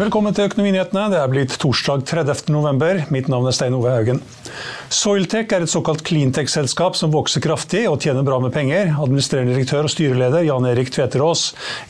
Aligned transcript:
Velkommen 0.00 0.32
til 0.32 0.46
Økonominyhetene. 0.48 1.10
Det 1.12 1.18
er 1.20 1.28
blitt 1.28 1.52
torsdag 1.60 2.06
30. 2.08 2.48
november. 2.54 3.02
Mitt 3.12 3.26
navn 3.28 3.44
er 3.50 3.52
Stein 3.52 3.74
Ove 3.76 3.90
Haugen. 3.92 4.22
Soiltech 4.88 5.52
er 5.52 5.66
et 5.66 5.68
såkalt 5.68 6.00
cleantech-selskap 6.08 6.96
som 6.96 7.12
vokser 7.12 7.44
kraftig 7.44 7.82
og 7.90 7.98
tjener 8.00 8.24
bra 8.24 8.38
med 8.40 8.48
penger. 8.54 8.94
Administrerende 8.96 9.52
direktør 9.52 9.84
og 9.84 9.92
styreleder 9.92 10.46
Jan 10.46 10.64
Erik 10.70 10.88
Tveterås 10.94 11.42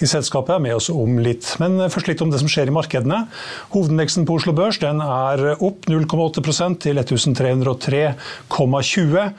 i 0.03 0.09
selskapet 0.11 0.57
er 0.57 0.65
med 0.65 0.75
oss 0.81 0.91
om 0.91 1.23
litt. 1.23 1.47
Men 1.63 1.79
først 1.87 2.11
litt 2.11 2.25
om 2.27 2.35
det 2.35 2.43
som 2.43 2.51
skjer 2.51 2.67
i 2.73 2.75
markedene. 2.75 3.31
Hovedindeksen 3.77 4.27
på 4.27 4.41
Oslo 4.41 4.57
Børs 4.59 4.83
er 4.83 5.55
opp 5.63 5.87
0,8% 5.87 6.83
til 6.83 6.99
1303,20. 7.07 9.31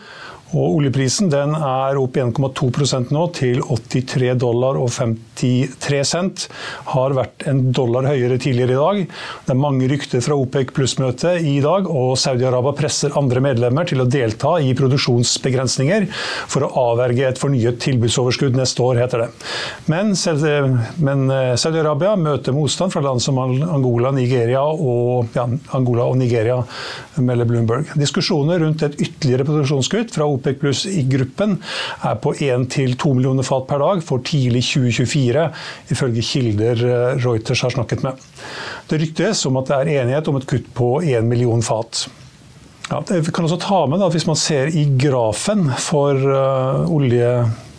Og 0.52 0.82
oljeprisen 0.82 1.30
den 1.32 1.54
er 1.56 1.98
opp 2.00 2.18
1,2% 2.20 3.12
nå 3.16 3.24
til 3.38 3.62
83 3.64 4.34
dollar 4.42 4.80
og 4.82 4.90
53 4.92 6.02
cent. 6.08 6.48
Har 6.92 7.16
vært 7.16 7.46
en 7.48 7.62
dollar 7.72 8.10
høyere 8.10 8.40
tidligere 8.42 8.76
i 8.76 8.82
dag. 8.82 9.00
Det 9.48 9.54
er 9.54 9.62
mange 9.62 9.88
rykter 9.92 10.24
fra 10.24 10.36
OPEC 10.40 10.74
pluss-møtet 10.76 11.48
i 11.48 11.58
dag, 11.64 11.88
og 11.88 12.18
Saudi-Arabia 12.20 12.76
presser 12.78 13.16
andre 13.20 13.44
medlemmer 13.44 13.88
til 13.88 14.04
å 14.04 14.08
delta 14.12 14.58
i 14.60 14.74
produksjonsbegrensninger 14.78 16.08
for 16.52 16.68
å 16.68 16.72
avverge 16.92 17.30
et 17.30 17.42
fornyet 17.42 17.80
tilbudsoverskudd 17.86 18.60
neste 18.60 18.84
år, 18.84 19.02
heter 19.06 19.26
det. 19.26 19.30
Men, 19.92 20.14
men 21.00 21.26
eh, 21.32 21.54
Saudi-Arabia 21.60 22.18
møter 22.20 22.56
motstand 22.56 22.94
fra 22.94 23.04
land 23.06 23.24
som 23.24 23.40
Angola, 23.40 24.12
Nigeria 24.16 24.66
og, 24.68 25.32
ja, 25.38 25.48
Angola 25.78 26.10
og 26.12 26.20
Nigeria, 26.20 26.60
melder 27.22 27.48
Bloomberg. 27.48 27.96
Diskusjoner 28.00 28.62
rundt 28.64 28.84
et 28.86 29.00
ytterligere 29.00 29.48
produksjonskutt 29.48 30.14
fra 30.16 30.28
OPEC 30.28 30.41
OPEC 30.42 30.60
pluss 30.62 30.84
i 30.90 31.06
gruppen 31.08 31.60
er 32.08 32.18
på 32.22 32.34
1-2 32.34 33.14
millioner 33.16 33.48
fat 33.48 33.68
per 33.70 33.82
dag 33.84 34.02
for 34.06 34.24
tidlig 34.26 34.66
2024, 34.68 35.48
ifølge 35.94 36.26
kilder 36.26 36.86
eh, 36.88 37.22
Reuters 37.22 37.62
har 37.64 37.76
snakket 37.78 38.04
med. 38.08 38.20
Det 38.90 39.00
ryktes 39.02 39.46
om 39.48 39.62
at 39.62 39.70
det 39.70 39.78
er 39.78 39.94
enighet 40.02 40.28
om 40.28 40.42
et 40.42 40.50
kutt 40.50 40.68
på 40.76 40.98
1 41.06 41.30
million 41.30 41.64
fat. 41.64 42.08
Ja, 42.92 43.00
vi 43.08 43.32
kan 43.32 43.46
også 43.48 43.60
ta 43.62 43.86
med 43.88 44.02
at 44.04 44.12
Hvis 44.12 44.28
man 44.28 44.36
ser 44.36 44.68
i 44.68 44.84
grafen 45.00 45.70
for 45.80 46.18
uh, 46.18 46.90
olje 46.92 47.30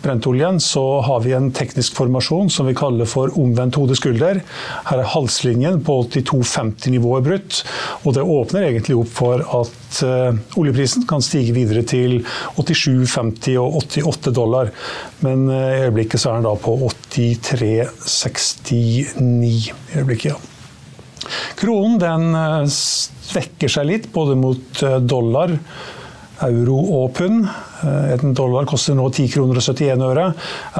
brentoljen, 0.03 0.59
så 0.59 1.01
har 1.01 1.19
vi 1.23 1.31
en 1.33 1.51
teknisk 1.55 1.95
formasjon 1.97 2.49
som 2.51 2.67
vi 2.67 2.75
kaller 2.77 3.05
for 3.09 3.31
omvendt 3.39 3.75
hodeskulder. 3.79 4.41
Her 4.89 4.97
er 4.99 5.11
halslinjen 5.13 5.83
på 5.87 5.93
82,50-nivået 6.13 7.23
brutt, 7.27 7.63
og 8.03 8.13
det 8.17 8.23
åpner 8.35 8.67
egentlig 8.67 8.95
opp 8.99 9.11
for 9.15 9.35
at 9.61 10.01
uh, 10.03 10.31
oljeprisen 10.59 11.07
kan 11.09 11.21
stige 11.23 11.55
videre 11.55 11.83
til 11.87 12.11
87,50 12.59 13.57
og 13.61 13.75
88 13.83 14.31
dollar. 14.35 14.65
Men 15.25 15.47
uh, 15.49 15.55
i 15.55 15.81
øyeblikket 15.87 16.19
så 16.21 16.29
er 16.31 16.35
den 16.41 16.49
da 16.49 16.55
på 16.59 16.71
83,69 16.83 18.73
i 19.47 19.71
øyeblikket, 19.95 20.31
ja. 20.33 20.39
Kronen 21.55 21.99
den 22.01 22.35
uh, 22.35 22.67
svekker 22.67 23.69
seg 23.71 23.87
litt, 23.87 24.05
både 24.13 24.35
mot 24.39 24.83
dollar 25.07 25.49
euro 26.43 26.79
og 26.99 27.13
pund. 27.17 27.47
Eh, 27.83 28.13
en 28.13 28.33
dollar 28.33 28.65
koster 28.69 28.97
nå 28.97 29.09
10 29.09 29.29
kroner 29.35 29.59
og 29.59 29.65
71 29.65 30.03
øre. 30.09 30.27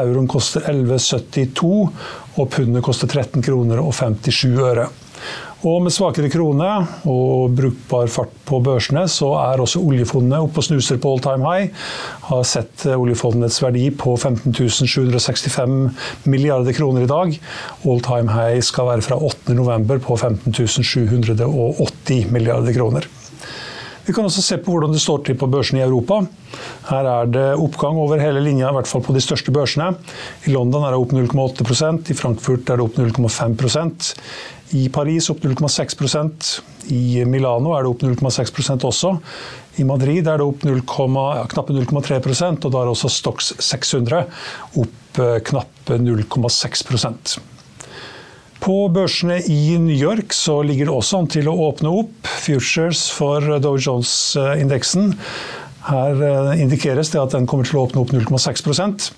Euroen 0.01 0.29
koster 0.31 0.67
11,72, 0.71 1.71
og 2.37 2.51
pundet 2.53 2.85
koster 2.85 3.11
13 3.11 3.43
kroner 3.45 3.83
og 3.83 3.93
57 3.97 4.59
øre. 4.63 4.89
Og 5.63 5.79
med 5.79 5.93
svakere 5.95 6.27
krone 6.27 6.67
og 7.07 7.53
brukbar 7.55 8.09
fart 8.11 8.33
på 8.43 8.57
børsene, 8.65 9.05
så 9.07 9.29
er 9.39 9.61
også 9.63 9.79
oljefondene 9.79 10.41
oppe 10.43 10.59
og 10.59 10.65
snuser 10.67 10.99
på 10.99 11.13
all 11.13 11.23
time 11.23 11.47
high. 11.47 11.85
Har 12.27 12.43
sett 12.47 12.83
oljefondets 12.91 13.61
verdi 13.63 13.85
på 13.95 14.17
15 14.17 14.51
765 14.51 16.27
milliarder 16.27 16.75
kroner 16.75 17.07
i 17.07 17.11
dag. 17.13 17.39
All 17.87 18.03
time 18.03 18.35
high 18.35 18.59
skal 18.59 18.91
være 18.91 19.07
fra 19.07 19.21
8.11 19.23 20.03
på 20.03 20.19
15 20.19 20.83
780 20.83 22.31
milliarder 22.35 22.75
kroner. 22.75 23.07
Vi 24.03 24.13
kan 24.13 24.25
også 24.27 24.43
se 24.43 24.57
på 24.59 24.73
hvordan 24.73 24.91
det 24.91 24.99
står 24.99 25.21
til 25.23 25.37
på 25.39 25.47
børsene 25.47 25.79
i 25.79 25.85
Europa. 25.85 26.19
Her 26.89 27.07
er 27.07 27.29
det 27.31 27.45
oppgang 27.55 27.95
over 27.99 28.19
hele 28.19 28.41
linja, 28.43 28.67
i 28.67 28.75
hvert 28.75 28.89
fall 28.89 29.03
på 29.05 29.15
de 29.15 29.21
største 29.23 29.53
børsene. 29.55 29.93
I 30.43 30.51
London 30.51 30.83
er 30.83 30.91
det 30.91 30.99
opp 30.99 31.15
0,8% 31.15 32.11
i 32.11 32.17
Frankfurt 32.19 32.67
er 32.67 32.81
det 32.81 32.87
opp 32.87 32.99
0,5% 32.99 34.11
i 34.73 34.87
Paris 34.89 35.29
opp 35.29 35.43
0,6% 35.45 36.49
I 36.91 37.23
Milano 37.29 37.75
er 37.77 37.85
det 37.85 37.91
opp 37.93 38.03
0,6% 38.03 38.85
også. 38.89 39.13
I 39.79 39.85
Madrid 39.87 40.27
er 40.27 40.41
det 40.41 40.45
opp 40.45 40.65
0, 40.65 40.81
ja, 40.81 41.45
knappe 41.53 41.75
0,3% 41.77 42.67
og 42.67 42.73
da 42.73 42.83
er 42.83 42.91
også 42.91 43.11
Stox 43.11 43.53
600 43.61 44.25
opp 44.81 45.23
eh, 45.23 45.39
knappe 45.45 45.99
0,6 46.01 47.43
på 48.63 48.77
børsene 48.95 49.41
i 49.51 49.75
New 49.81 49.95
York 49.95 50.31
så 50.35 50.61
ligger 50.63 50.87
det 50.87 50.95
også 50.95 51.19
an 51.19 51.27
til 51.33 51.49
å 51.51 51.57
åpne 51.67 51.91
opp 52.03 52.29
futures 52.45 53.09
for 53.11 53.43
Dow 53.63 53.75
Jones-indeksen. 53.75 55.11
Her 55.89 56.23
eh, 56.29 56.63
indikeres 56.63 57.11
det 57.11 57.19
at 57.19 57.35
den 57.35 57.49
kommer 57.49 57.67
til 57.67 57.81
å 57.81 57.87
åpne 57.89 58.05
opp 58.05 58.15
0,6% 58.15 59.11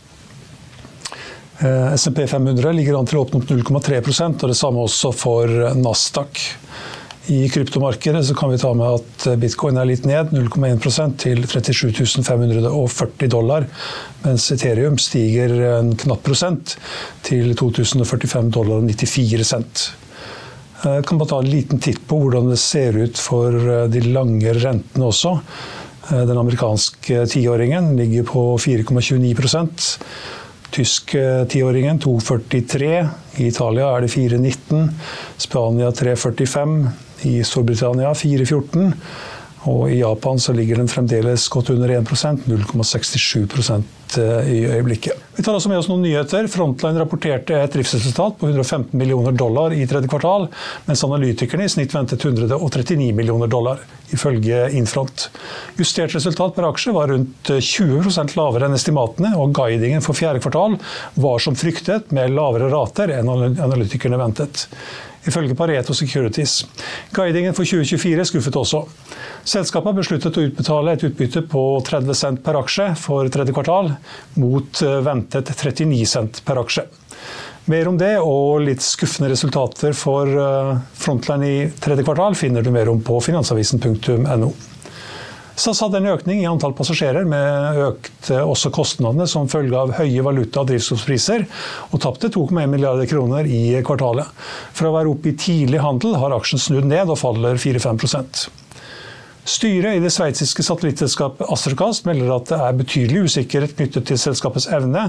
SMP 1.96 2.28
500 2.28 2.74
ligger 2.76 2.98
an 3.00 3.08
til 3.08 3.20
å 3.20 3.24
åpne 3.24 3.40
opp 3.40 3.52
0,3% 3.52 4.44
og 4.44 4.52
det 4.52 4.58
samme 4.60 4.84
også 4.84 5.12
for 5.16 5.52
Nasdaq. 5.80 6.42
I 7.28 7.50
kryptomarkedet 7.50 8.26
så 8.26 8.36
kan 8.38 8.52
vi 8.52 8.58
ta 8.62 8.70
med 8.78 9.00
at 9.00 9.24
bitcoin 9.42 9.80
er 9.82 9.88
litt 9.90 10.04
ned, 10.06 10.30
0,1 10.36 11.16
til 11.18 11.40
37 11.50 12.22
540 12.22 13.32
dollar. 13.34 13.66
Mens 14.22 14.46
Ethereum 14.54 15.00
stiger 15.02 15.56
en 15.80 15.96
knapp 15.98 16.22
prosent 16.28 16.76
til 17.26 17.56
2045 17.58 18.52
dollar 18.54 18.84
og 18.84 18.92
94 18.92 19.48
cent. 19.50 19.88
Jeg 20.86 21.08
kan 21.10 21.18
bare 21.18 21.32
ta 21.32 21.40
en 21.42 21.50
liten 21.50 21.82
titt 21.82 22.04
på 22.06 22.20
hvordan 22.22 22.52
det 22.52 22.60
ser 22.62 23.00
ut 23.00 23.18
for 23.18 23.56
eh, 23.58 23.88
de 23.90 24.04
lange 24.06 24.54
rentene 24.60 25.08
også. 25.08 25.32
Eh, 26.12 26.26
den 26.30 26.38
amerikanske 26.38 27.24
tiåringen 27.32 27.96
ligger 27.98 28.28
på 28.30 28.44
4,29% 28.62 29.96
Tysk 30.76 31.14
tiåringen 31.48 32.00
2,43. 32.04 32.88
I 33.40 33.46
Italia 33.48 33.86
er 33.96 34.04
det 34.04 34.10
4,19. 34.12 34.90
Spania 35.40 35.92
3,45. 35.96 37.05
I 37.26 37.40
Storbritannia 37.48 38.14
4,14. 38.14 38.94
Og 39.66 39.90
i 39.90 40.00
Japan 40.00 40.40
så 40.40 40.54
ligger 40.54 40.78
den 40.78 40.90
fremdeles 40.90 41.48
godt 41.50 41.72
under 41.74 41.90
1% 41.90 42.46
0,67 42.46 43.72
eh, 44.22 44.50
i 44.54 44.60
øyeblikket. 44.70 45.24
Vi 45.36 45.44
tar 45.44 45.58
også 45.58 45.72
med 45.72 45.80
oss 45.80 45.90
noen 45.90 46.04
nyheter. 46.06 46.46
Frontline 46.52 47.02
rapporterte 47.02 47.58
et 47.58 47.74
driftsresultat 47.74 48.38
på 48.40 48.52
115 48.52 48.94
millioner 49.00 49.34
dollar 49.34 49.74
i 49.74 49.88
tredje 49.90 50.10
kvartal, 50.12 50.46
mens 50.86 51.04
analytikerne 51.08 51.66
i 51.66 51.72
snitt 51.72 51.96
ventet 51.96 52.22
139 52.22 53.10
millioner 53.18 53.50
dollar, 53.50 53.82
ifølge 54.14 54.68
Infront. 54.78 55.30
Justert 55.82 56.14
resultat 56.14 56.54
per 56.56 56.70
aksje 56.70 56.94
var 56.94 57.10
rundt 57.10 57.50
20% 57.50 58.38
lavere 58.38 58.70
enn 58.70 58.78
estimatene, 58.78 59.34
og 59.34 59.56
guidingen 59.58 60.06
for 60.06 60.18
fjerde 60.18 60.44
kvartal 60.46 60.78
var 61.18 61.42
som 61.42 61.58
fryktet, 61.58 62.14
med 62.14 62.38
lavere 62.38 62.70
rater 62.70 63.18
enn 63.18 63.34
analytikerne 63.34 64.22
ventet. 64.22 64.68
Ifølge 65.30 65.56
Pareto 65.58 65.94
Securities. 65.94 66.64
Guidingen 67.16 67.56
for 67.58 67.68
2024 67.68 68.28
skuffet 68.32 68.60
også. 68.60 68.84
Selskapet 69.46 69.92
har 69.92 69.98
besluttet 70.00 70.38
å 70.38 70.46
utbetale 70.50 70.96
et 70.96 71.08
utbytte 71.08 71.46
på 71.50 71.64
30 71.86 72.18
cent 72.18 72.44
per 72.46 72.60
aksje 72.62 72.92
for 73.00 73.30
tredje 73.34 73.56
kvartal, 73.56 73.92
mot 74.42 74.86
eh, 74.86 75.02
ventet 75.06 75.52
39 75.56 76.06
cent 76.10 76.44
per 76.46 76.62
aksje. 76.64 76.86
Mer 77.72 77.88
om 77.90 77.98
det 77.98 78.14
og 78.22 78.62
litt 78.62 78.84
skuffende 78.86 79.32
resultater 79.32 79.96
for 79.98 80.30
eh, 80.30 80.72
Frontline 81.02 81.50
i 81.50 81.58
tredje 81.82 82.06
kvartal 82.06 82.38
finner 82.38 82.66
du 82.66 82.72
mer 82.74 82.92
om 82.92 83.02
på 83.06 83.18
finansavisen.no. 83.26 84.54
SAS 85.56 85.80
hadde 85.86 86.02
en 86.02 86.10
økning 86.12 86.42
i 86.42 86.48
antall 86.50 86.74
passasjerer, 86.76 87.24
med 87.32 87.80
økte 87.86 88.42
også 88.44 88.74
kostnadene 88.76 89.28
som 89.32 89.48
følge 89.52 89.80
av 89.80 89.94
høye 89.96 90.26
valuta- 90.26 90.66
og 90.66 90.68
drivstoffpriser, 90.72 91.46
og 91.96 92.04
tapte 92.04 92.28
2,1 92.34 92.68
milliarder 92.74 93.08
kroner 93.08 93.48
i 93.48 93.80
kvartalet. 93.88 94.28
Fra 94.76 94.92
å 94.92 94.98
være 94.98 95.14
oppe 95.14 95.32
i 95.32 95.38
tidlig 95.40 95.80
handel 95.80 96.20
har 96.20 96.36
aksjen 96.36 96.60
snudd 96.60 96.92
ned 96.92 97.08
og 97.08 97.22
faller 97.22 97.56
4-5% 97.62 98.48
Styret 99.46 100.00
i 100.00 100.02
det 100.02 100.10
sveitsiske 100.10 100.64
satellittselskapet 100.66 101.52
Astrocast 101.54 102.08
melder 102.08 102.32
at 102.34 102.48
det 102.50 102.58
er 102.66 102.78
betydelig 102.80 103.28
usikkerhet 103.28 103.76
knyttet 103.78 104.08
til 104.10 104.18
selskapets 104.18 104.66
evne 104.74 105.04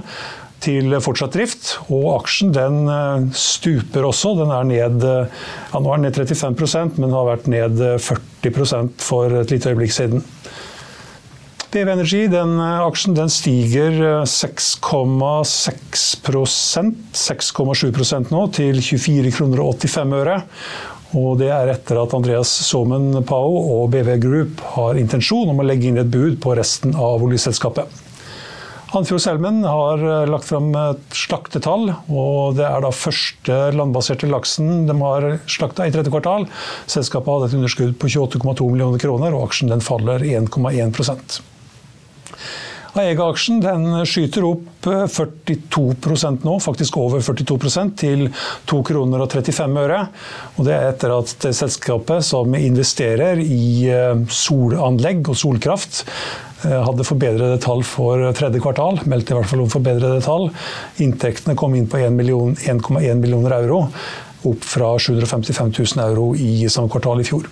til 0.64 0.94
fortsatt 1.02 1.34
drift. 1.36 1.76
Og 1.92 2.08
aksjen 2.16 2.52
den 2.54 2.88
eh, 2.90 3.26
stuper 3.36 4.06
også. 4.08 4.34
Den 4.40 4.50
er 4.54 4.64
ned, 4.68 5.04
eh, 5.04 5.26
ja, 5.72 5.80
nå 5.80 5.92
er 5.92 6.00
den 6.00 6.08
ned 6.08 6.32
35 6.32 7.00
men 7.00 7.14
har 7.14 7.28
vært 7.28 7.50
ned 7.52 7.82
40 8.02 8.64
eh, 8.64 8.88
for 9.02 9.24
et 9.42 9.54
lite 9.54 9.72
øyeblikk 9.72 9.94
siden. 9.94 10.24
BV 11.66 11.88
Energy, 11.92 12.22
den 12.32 12.60
aksjen 12.62 13.16
den 13.18 13.28
stiger 13.28 14.22
6,6 14.24 16.04
6,7 16.24 18.30
nå, 18.30 18.46
til 18.54 18.80
24 18.80 19.32
kroner 19.34 19.60
og 19.60 19.74
85 19.82 20.14
øre. 20.22 20.38
Og 21.16 21.36
det 21.40 21.50
er 21.52 21.74
etter 21.74 22.00
at 22.00 22.14
Andreas 22.16 22.50
Somen 22.66 23.24
Pao 23.28 23.60
og 23.76 23.90
BV 23.92 24.16
Group 24.22 24.62
har 24.76 24.98
intensjon 25.00 25.50
om 25.52 25.60
å 25.60 25.66
legge 25.66 25.90
inn 25.90 26.00
et 26.00 26.10
bud 26.10 26.40
på 26.42 26.56
resten 26.58 26.96
av 26.96 27.22
oljeselskapet. 27.26 28.05
Andfjord 28.94 29.20
Selmen 29.20 29.64
har 29.66 29.98
eh, 29.98 30.28
lagt 30.30 30.46
fram 30.46 30.68
et 30.78 31.16
slaktetall, 31.16 31.90
og 32.06 32.54
det 32.58 32.66
er 32.68 32.84
da 32.84 32.92
første 32.94 33.56
landbaserte 33.74 34.30
laksen 34.30 34.86
de 34.86 34.94
har 35.00 35.26
slakta 35.50 35.88
i 35.88 35.94
tredje 35.94 36.12
kvartal. 36.14 36.46
Selskapet 36.86 37.32
hadde 37.32 37.50
et 37.50 37.58
underskudd 37.58 37.96
på 37.98 38.12
28,2 38.12 38.70
millioner 38.70 39.02
kroner, 39.02 39.34
og 39.34 39.48
aksjen 39.48 39.74
den 39.74 39.82
faller 39.84 40.22
1,1% 40.22 41.40
Aega-aksjen 42.96 43.60
skyter 44.08 44.44
opp 44.48 44.86
42 44.86 45.82
eh, 46.14 46.38
nå, 46.46 46.54
faktisk 46.64 46.96
over 47.00 47.20
42% 47.20 47.92
til 48.00 48.28
2 48.70 48.80
kroner 48.88 49.24
og 49.24 49.34
35 49.34 49.82
øre. 49.82 50.00
Og 50.56 50.68
det 50.68 50.76
er 50.76 50.88
etter 50.94 51.12
at 51.18 51.48
selskapet 51.50 52.24
som 52.24 52.56
investerer 52.56 53.42
i 53.42 53.90
eh, 53.92 54.24
solanlegg 54.32 55.28
og 55.28 55.36
solkraft, 55.36 56.06
hadde 56.66 57.06
forbedrede 57.06 57.58
tall 57.62 57.84
for 57.86 58.22
tredje 58.36 58.62
kvartal. 58.62 59.00
Meldte 59.08 59.34
i 59.34 59.38
hvert 59.38 59.50
fall 59.50 59.64
om 59.64 59.72
forbedrede 59.72 60.22
tall. 60.24 60.48
Inntektene 61.02 61.56
kom 61.58 61.76
inn 61.78 61.88
på 61.90 62.00
1,1 62.00 62.16
million, 62.16 62.56
millioner 63.20 63.58
euro, 63.60 63.84
opp 64.46 64.66
fra 64.66 64.94
755 64.98 65.72
000 65.96 66.04
euro 66.08 66.32
i 66.34 66.68
samme 66.72 66.92
kvartal 66.92 67.22
i 67.22 67.28
fjor. 67.28 67.48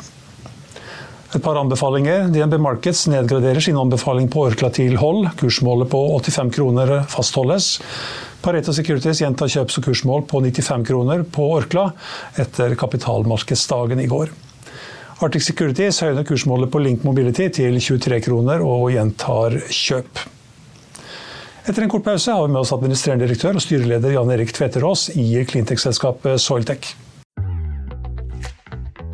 Et 1.34 1.43
par 1.43 1.58
anbefalinger. 1.58 2.28
DNB 2.31 2.61
Markets 2.62 3.08
nedgraderer 3.11 3.61
sin 3.61 3.78
anbefaling 3.78 4.28
på 4.31 4.44
Orkla 4.46 4.70
til 4.70 4.94
hold. 5.00 5.26
Kursmålet 5.40 5.90
på 5.90 6.02
85 6.20 6.52
kroner 6.55 6.93
fastholdes. 7.10 7.72
Pareto 8.44 8.75
Securities 8.76 9.22
gjentar 9.25 9.50
kjøps- 9.50 9.81
og 9.81 9.88
kursmål 9.88 10.26
på 10.31 10.44
95 10.44 10.87
kroner 10.87 11.25
på 11.26 11.49
Orkla 11.56 11.88
etter 12.38 12.76
kapitalmarkedsdagen 12.78 14.05
i 14.05 14.10
går. 14.10 14.31
Arctic 15.22 15.44
Securities 15.46 16.00
høyner 16.02 16.26
kursmålet 16.26 16.72
på 16.75 16.81
Link 16.82 17.05
Mobility 17.06 17.46
til 17.55 17.78
23 17.78 18.19
kroner 18.25 18.64
og 18.66 18.88
gjentar 18.90 19.55
kjøp. 19.70 20.25
Etter 21.64 21.84
en 21.84 21.93
kort 21.93 22.05
pause 22.05 22.34
har 22.34 22.43
vi 22.43 22.52
med 22.52 22.64
oss 22.64 22.75
administrerende 22.75 23.28
direktør 23.28 23.61
og 23.61 23.62
styreleder 23.62 24.16
Jan 24.16 24.32
Erik 24.34 24.50
Tveterås 24.56 25.06
i 25.14 25.28
cleantech-selskapet 25.46 26.43
Soiltech. 26.43 26.90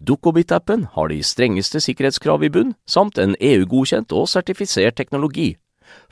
Dukkobit-appen 0.00 0.86
har 0.94 1.12
de 1.12 1.20
strengeste 1.22 1.80
sikkerhetskrav 1.84 2.44
i 2.46 2.50
bunn, 2.52 2.74
samt 2.86 3.18
en 3.18 3.36
EU-godkjent 3.40 4.12
og 4.16 4.28
sertifisert 4.30 4.98
teknologi. 4.98 5.56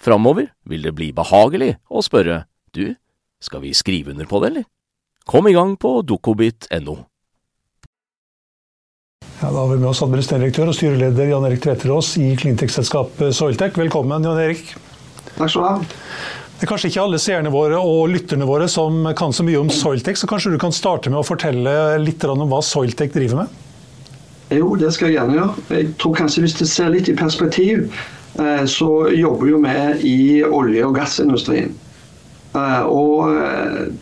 Framover 0.00 0.50
vil 0.64 0.86
det 0.86 0.94
bli 0.96 1.10
behagelig 1.16 1.76
å 1.88 2.04
spørre 2.04 2.44
du, 2.76 2.94
skal 3.40 3.62
vi 3.64 3.74
skrive 3.76 4.14
under 4.14 4.28
på 4.28 4.40
det, 4.42 4.52
eller? 4.52 4.66
Kom 5.26 5.48
i 5.50 5.54
gang 5.56 5.74
på 5.80 6.00
dukkobit.no. 6.06 6.96
Ja, 9.36 9.50
da 9.50 9.58
har 9.58 9.68
vi 9.68 9.76
med 9.80 9.90
oss 9.90 10.00
administrerende 10.04 10.46
direktør 10.46 10.70
og 10.72 10.76
styreleder 10.78 11.28
Jan 11.28 11.44
Erik 11.44 11.60
Tveterås 11.64 12.14
i 12.22 12.30
Cleantech-selskapet 12.40 13.36
Soiltech. 13.36 13.76
Velkommen, 13.76 14.24
Jan 14.24 14.40
Erik. 14.40 14.70
Takk 15.36 15.50
skal 15.52 15.60
du 15.60 15.66
ha. 15.66 15.74
Det 16.56 16.64
er 16.64 16.70
kanskje 16.70 16.88
ikke 16.88 17.02
alle 17.04 17.18
seerne 17.20 17.50
våre 17.52 17.76
og 17.76 18.06
lytterne 18.08 18.46
våre 18.48 18.64
som 18.72 19.02
kan 19.18 19.34
så 19.36 19.44
mye 19.44 19.58
om 19.60 19.68
Soiltech, 19.68 20.16
så 20.16 20.28
kanskje 20.30 20.54
du 20.54 20.60
kan 20.60 20.72
starte 20.72 21.10
med 21.12 21.20
å 21.20 21.26
fortelle 21.26 21.72
litt 22.00 22.22
om 22.24 22.46
hva 22.48 22.62
Soiltech 22.64 23.12
driver 23.12 23.42
med? 23.42 23.58
Jo, 24.56 24.70
det 24.80 24.88
skal 24.94 25.10
jeg 25.10 25.18
gjerne 25.18 25.36
gjøre. 25.36 25.64
Jeg 25.74 25.88
tror 26.00 26.14
kanskje 26.16 26.44
Hvis 26.46 26.54
du 26.56 26.64
ser 26.64 26.88
litt 26.94 27.10
i 27.12 27.16
perspektiv, 27.18 27.90
eh, 28.40 28.64
så 28.64 28.88
jobber 29.12 29.50
jo 29.50 29.60
vi 29.66 29.74
i 30.08 30.44
olje- 30.44 30.86
og 30.86 30.94
gassindustrien. 30.96 31.74
Eh, 32.54 32.82
og 32.86 33.36
eh, 33.36 33.92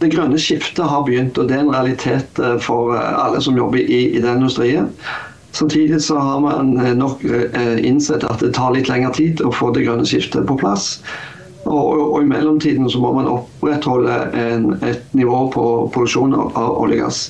det 0.00 0.10
grønne 0.10 0.40
skiftet 0.42 0.82
har 0.82 1.06
begynt, 1.06 1.38
og 1.38 1.46
det 1.46 1.54
er 1.54 1.62
en 1.68 1.74
realitet 1.74 2.42
for 2.60 2.96
alle 2.98 3.38
som 3.40 3.56
jobber 3.56 3.78
i, 3.78 4.16
i 4.16 4.20
den 4.20 4.42
industrien. 4.42 4.90
Samtidig 5.52 6.02
så 6.02 6.18
har 6.18 6.40
man 6.40 6.74
nok 6.98 7.22
innsett 7.80 8.26
at 8.28 8.42
det 8.44 8.52
tar 8.52 8.74
litt 8.74 8.90
lengre 8.90 9.14
tid 9.16 9.40
å 9.40 9.54
få 9.54 9.70
det 9.72 9.86
grønne 9.86 10.04
skiftet 10.04 10.44
på 10.50 10.58
plass. 10.60 10.98
Og, 11.66 11.98
og, 11.98 12.16
i 12.22 12.30
mellomtiden 12.30 12.88
så 12.90 13.00
må 13.02 13.12
man 13.16 13.28
opprettholde 13.30 14.16
en, 14.38 14.72
et 14.86 15.02
nivå 15.18 15.46
på 15.54 15.64
produksjon 15.94 16.36
av 16.36 16.76
olje 16.78 17.00
og 17.00 17.08
gass. 17.08 17.22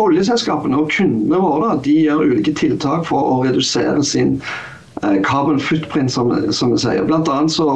Oljeselskapene 0.00 0.78
og 0.78 0.90
kundene 0.94 1.40
våre 1.40 1.74
de 1.84 1.94
gjør 2.06 2.26
ulike 2.32 2.54
tiltak 2.56 3.06
for 3.08 3.34
å 3.34 3.40
redusere 3.44 4.02
sin 4.06 4.38
Eh, 5.02 5.22
carbon 5.22 5.60
footprint, 5.60 6.12
som, 6.12 6.52
som 6.52 6.72
vi 6.74 6.78
sier. 6.78 7.04
Blant 7.08 7.28
annet 7.32 7.52
så 7.54 7.66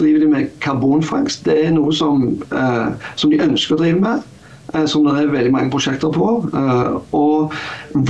driver 0.00 0.22
de 0.22 0.28
med 0.32 0.52
karbonfangst. 0.64 1.44
Det 1.44 1.56
er 1.66 1.74
noe 1.76 1.92
som, 1.92 2.30
eh, 2.56 3.10
som 3.20 3.32
de 3.32 3.40
ønsker 3.44 3.76
å 3.76 3.80
drive 3.82 4.00
med. 4.00 4.22
Eh, 4.74 4.86
som 4.86 5.06
det 5.06 5.16
er 5.18 5.32
veldig 5.32 5.52
mange 5.54 5.72
prosjekter 5.72 6.12
på. 6.14 6.28
Eh, 6.54 6.98
og 7.16 7.54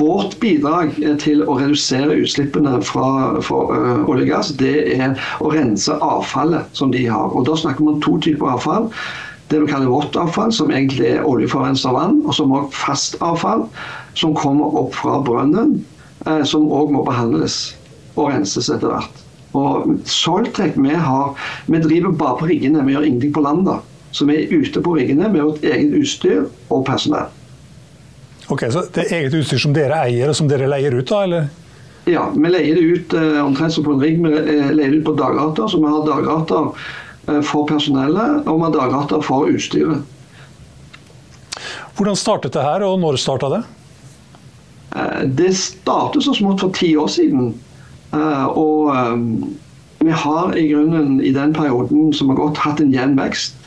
vårt 0.00 0.36
bidrag 0.42 0.92
til 1.22 1.44
å 1.46 1.56
redusere 1.60 2.18
utslippene 2.20 2.80
fra, 2.84 3.40
fra 3.44 3.62
eh, 3.76 4.04
olje 4.10 4.26
og 4.26 4.32
gass, 4.34 4.52
det 4.60 4.74
er 4.98 5.16
å 5.40 5.52
rense 5.54 5.96
avfallet 6.04 6.68
som 6.76 6.92
de 6.92 7.06
har. 7.08 7.32
Og 7.32 7.48
Da 7.48 7.56
snakker 7.56 7.84
vi 7.84 7.94
om 7.94 8.02
to 8.04 8.18
typer 8.20 8.54
avfall. 8.56 8.90
Det 9.50 9.62
vi 9.62 9.70
kaller 9.70 9.90
vått 9.90 10.18
avfall, 10.20 10.52
som 10.54 10.70
egentlig 10.70 11.08
er 11.14 11.26
oljeforurensa 11.26 11.94
vann. 11.96 12.20
Og 12.26 12.36
som 12.36 12.52
også 12.54 12.84
fast 12.84 13.16
avfall, 13.24 13.64
som 14.14 14.36
kommer 14.36 14.76
opp 14.84 14.94
fra 14.94 15.18
brønnen, 15.26 15.80
som 16.46 16.68
òg 16.68 16.92
må 16.92 17.00
behandles 17.06 17.72
og 18.20 18.28
renses 18.28 18.68
etter 18.70 18.92
hvert. 18.92 19.22
Og 19.58 19.96
Soltec 20.06 20.76
vi, 20.78 20.92
har, 20.94 21.32
vi 21.66 21.80
driver 21.82 22.12
bare 22.14 22.38
på 22.38 22.50
riggene, 22.52 22.84
vi 22.86 22.94
gjør 22.94 23.08
ingenting 23.08 23.32
på 23.34 23.42
land. 23.42 23.66
Så 23.66 23.89
vi 24.26 24.36
er 24.36 24.52
ute 24.52 24.82
på 24.82 24.94
riggene 24.96 25.28
med 25.30 25.44
vårt 25.44 25.64
eget 25.64 25.94
utstyr 26.00 26.46
og 26.68 26.84
personell. 26.86 27.30
Ok, 28.50 28.66
Så 28.72 28.82
det 28.94 29.04
er 29.06 29.16
eget 29.20 29.34
utstyr 29.38 29.60
som 29.62 29.74
dere 29.74 30.00
eier 30.06 30.30
og 30.30 30.36
som 30.36 30.48
dere 30.50 30.66
leier 30.70 30.94
ut, 30.96 31.06
da? 31.06 31.22
eller? 31.22 31.50
Ja, 32.10 32.24
vi 32.34 32.50
leier 32.50 32.74
det 32.74 32.82
ut 32.82 33.14
eh, 33.14 33.38
omtrent 33.44 33.74
som 33.76 33.84
på 33.86 33.94
en 33.94 34.02
rigg. 34.02 34.18
Vi 34.24 34.32
eh, 34.34 34.72
leier 34.74 34.96
det 34.96 35.02
ut 35.02 35.06
på 35.06 35.14
dagrater, 35.18 35.68
så 35.68 35.78
vi 35.78 35.90
har 35.92 36.06
dagrater 36.08 36.70
eh, 37.28 37.42
for 37.46 37.68
personellet 37.68 38.48
og 38.48 38.56
vi 38.56 38.66
har 38.66 38.74
dagrater 38.74 39.22
for 39.22 39.50
utstyret. 39.52 40.02
Hvordan 41.98 42.16
startet 42.16 42.56
det 42.56 42.64
her, 42.64 42.82
og 42.88 42.98
når 43.02 43.20
starta 43.20 43.52
det? 43.52 43.62
Eh, 44.96 45.22
det 45.38 45.52
startet 45.60 46.24
så 46.26 46.34
smått 46.34 46.64
for 46.64 46.74
ti 46.74 46.94
år 46.98 47.10
siden. 47.12 47.52
Eh, 48.16 48.46
og 48.48 48.90
vi 50.00 50.10
har 50.10 50.56
i 50.56 50.66
grunnen 50.72 51.20
i 51.20 51.30
den 51.36 51.54
perioden 51.54 52.14
som 52.16 52.32
har 52.32 52.40
gått, 52.40 52.58
hatt 52.64 52.80
en 52.80 52.94
jevn 52.94 53.18
vekst. 53.20 53.59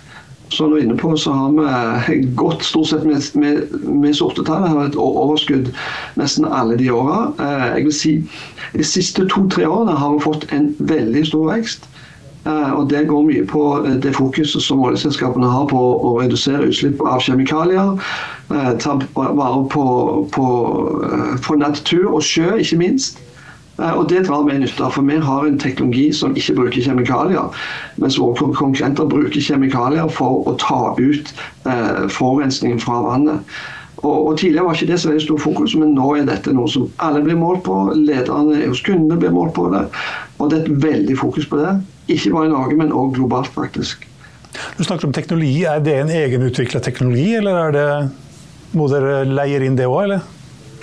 Som 0.49 0.69
du 0.69 0.77
er 0.77 0.83
inne 0.83 0.97
på, 0.97 1.15
så 1.17 1.31
har 1.31 2.03
vi 2.07 2.19
gått 2.35 2.63
stort 2.63 2.87
sett 2.87 3.05
med, 3.05 3.23
med, 3.33 3.71
med 3.87 4.15
sorte. 4.15 4.43
Har 4.47 4.85
et 4.85 4.97
overskudd 4.99 5.71
nesten 6.19 6.45
alle 6.45 6.77
de 6.77 6.91
åra. 6.91 7.31
Eh, 7.39 7.65
jeg 7.77 7.87
vil 7.87 7.95
si 7.97 8.13
de 8.73 8.85
siste 8.85 9.25
to-tre 9.29 9.65
årene 9.69 9.97
har 9.97 10.13
vi 10.13 10.25
fått 10.27 10.45
en 10.53 10.71
veldig 10.79 11.25
stor 11.31 11.49
vekst. 11.53 11.89
Eh, 12.45 12.71
og 12.75 12.89
Det 12.89 13.07
går 13.07 13.25
mye 13.31 13.47
på 13.49 13.63
det 14.03 14.15
fokuset 14.15 14.61
som 14.61 14.83
oljeselskapene 14.83 15.49
har 15.49 15.67
på 15.71 15.81
å 15.81 16.15
redusere 16.21 16.69
utslipp 16.69 17.01
av 17.01 17.23
kjemikalier. 17.23 17.97
Ta 18.83 18.97
vare 19.15 19.61
på, 19.71 19.85
på, 20.33 20.47
på 21.45 21.55
natur 21.57 22.11
og 22.11 22.21
sjø, 22.21 22.59
ikke 22.61 22.81
minst. 22.83 23.21
Eh, 23.79 23.91
og 23.91 24.09
Det 24.09 24.25
drar 24.27 24.43
vi 24.47 24.57
nytte 24.59 24.83
av, 24.85 24.91
for 24.93 25.07
vi 25.07 25.17
har 25.17 25.45
en 25.47 25.59
teknologi 25.59 26.11
som 26.13 26.35
ikke 26.37 26.55
bruker 26.59 26.81
kjemikalier. 26.85 27.61
Mens 27.97 28.19
våre 28.19 28.53
konkurrenter 28.53 29.09
bruker 29.09 29.41
kjemikalier 29.41 30.09
for 30.13 30.45
å 30.49 30.57
ta 30.61 30.93
ut 30.99 31.33
eh, 31.65 32.03
forurensningen 32.09 32.81
fra 32.83 33.01
vannet. 33.01 33.55
Og, 34.03 34.27
og, 34.27 34.37
Tidligere 34.37 34.67
var 34.67 34.75
ikke 34.75 34.91
det 34.91 34.99
så 34.99 35.09
veldig 35.09 35.23
stor 35.23 35.39
fokus, 35.39 35.75
men 35.79 35.93
nå 35.95 36.09
er 36.17 36.25
dette 36.27 36.53
noe 36.53 36.67
som 36.69 36.89
alle 37.03 37.21
blir 37.23 37.39
målt 37.39 37.63
på. 37.65 37.77
Lederne 37.95 38.65
hos 38.67 38.83
kundene 38.83 39.19
blir 39.19 39.33
målt 39.33 39.55
på 39.55 39.69
det. 39.71 39.85
Og 40.39 40.51
det 40.51 40.59
er 40.59 40.65
et 40.65 40.83
veldig 40.83 41.17
fokus 41.17 41.47
på 41.47 41.61
det. 41.61 41.77
Ikke 42.11 42.33
bare 42.33 42.49
i 42.49 42.51
Norge, 42.51 42.77
men 42.77 42.91
òg 42.91 43.15
globalt, 43.15 43.53
faktisk. 43.55 44.03
Du 44.77 44.83
snakker 44.83 45.07
om 45.07 45.15
teknologi. 45.15 45.63
Er 45.65 45.79
det 45.81 45.95
en 46.01 46.11
egenutvikla 46.13 46.83
teknologi, 46.83 47.29
eller 47.39 47.61
er 47.61 47.75
det, 47.77 47.87
må 48.75 48.89
dere 48.91 49.23
leier 49.29 49.63
inn 49.63 49.79
det 49.79 49.87
òg, 49.87 50.01
eller? 50.03 50.32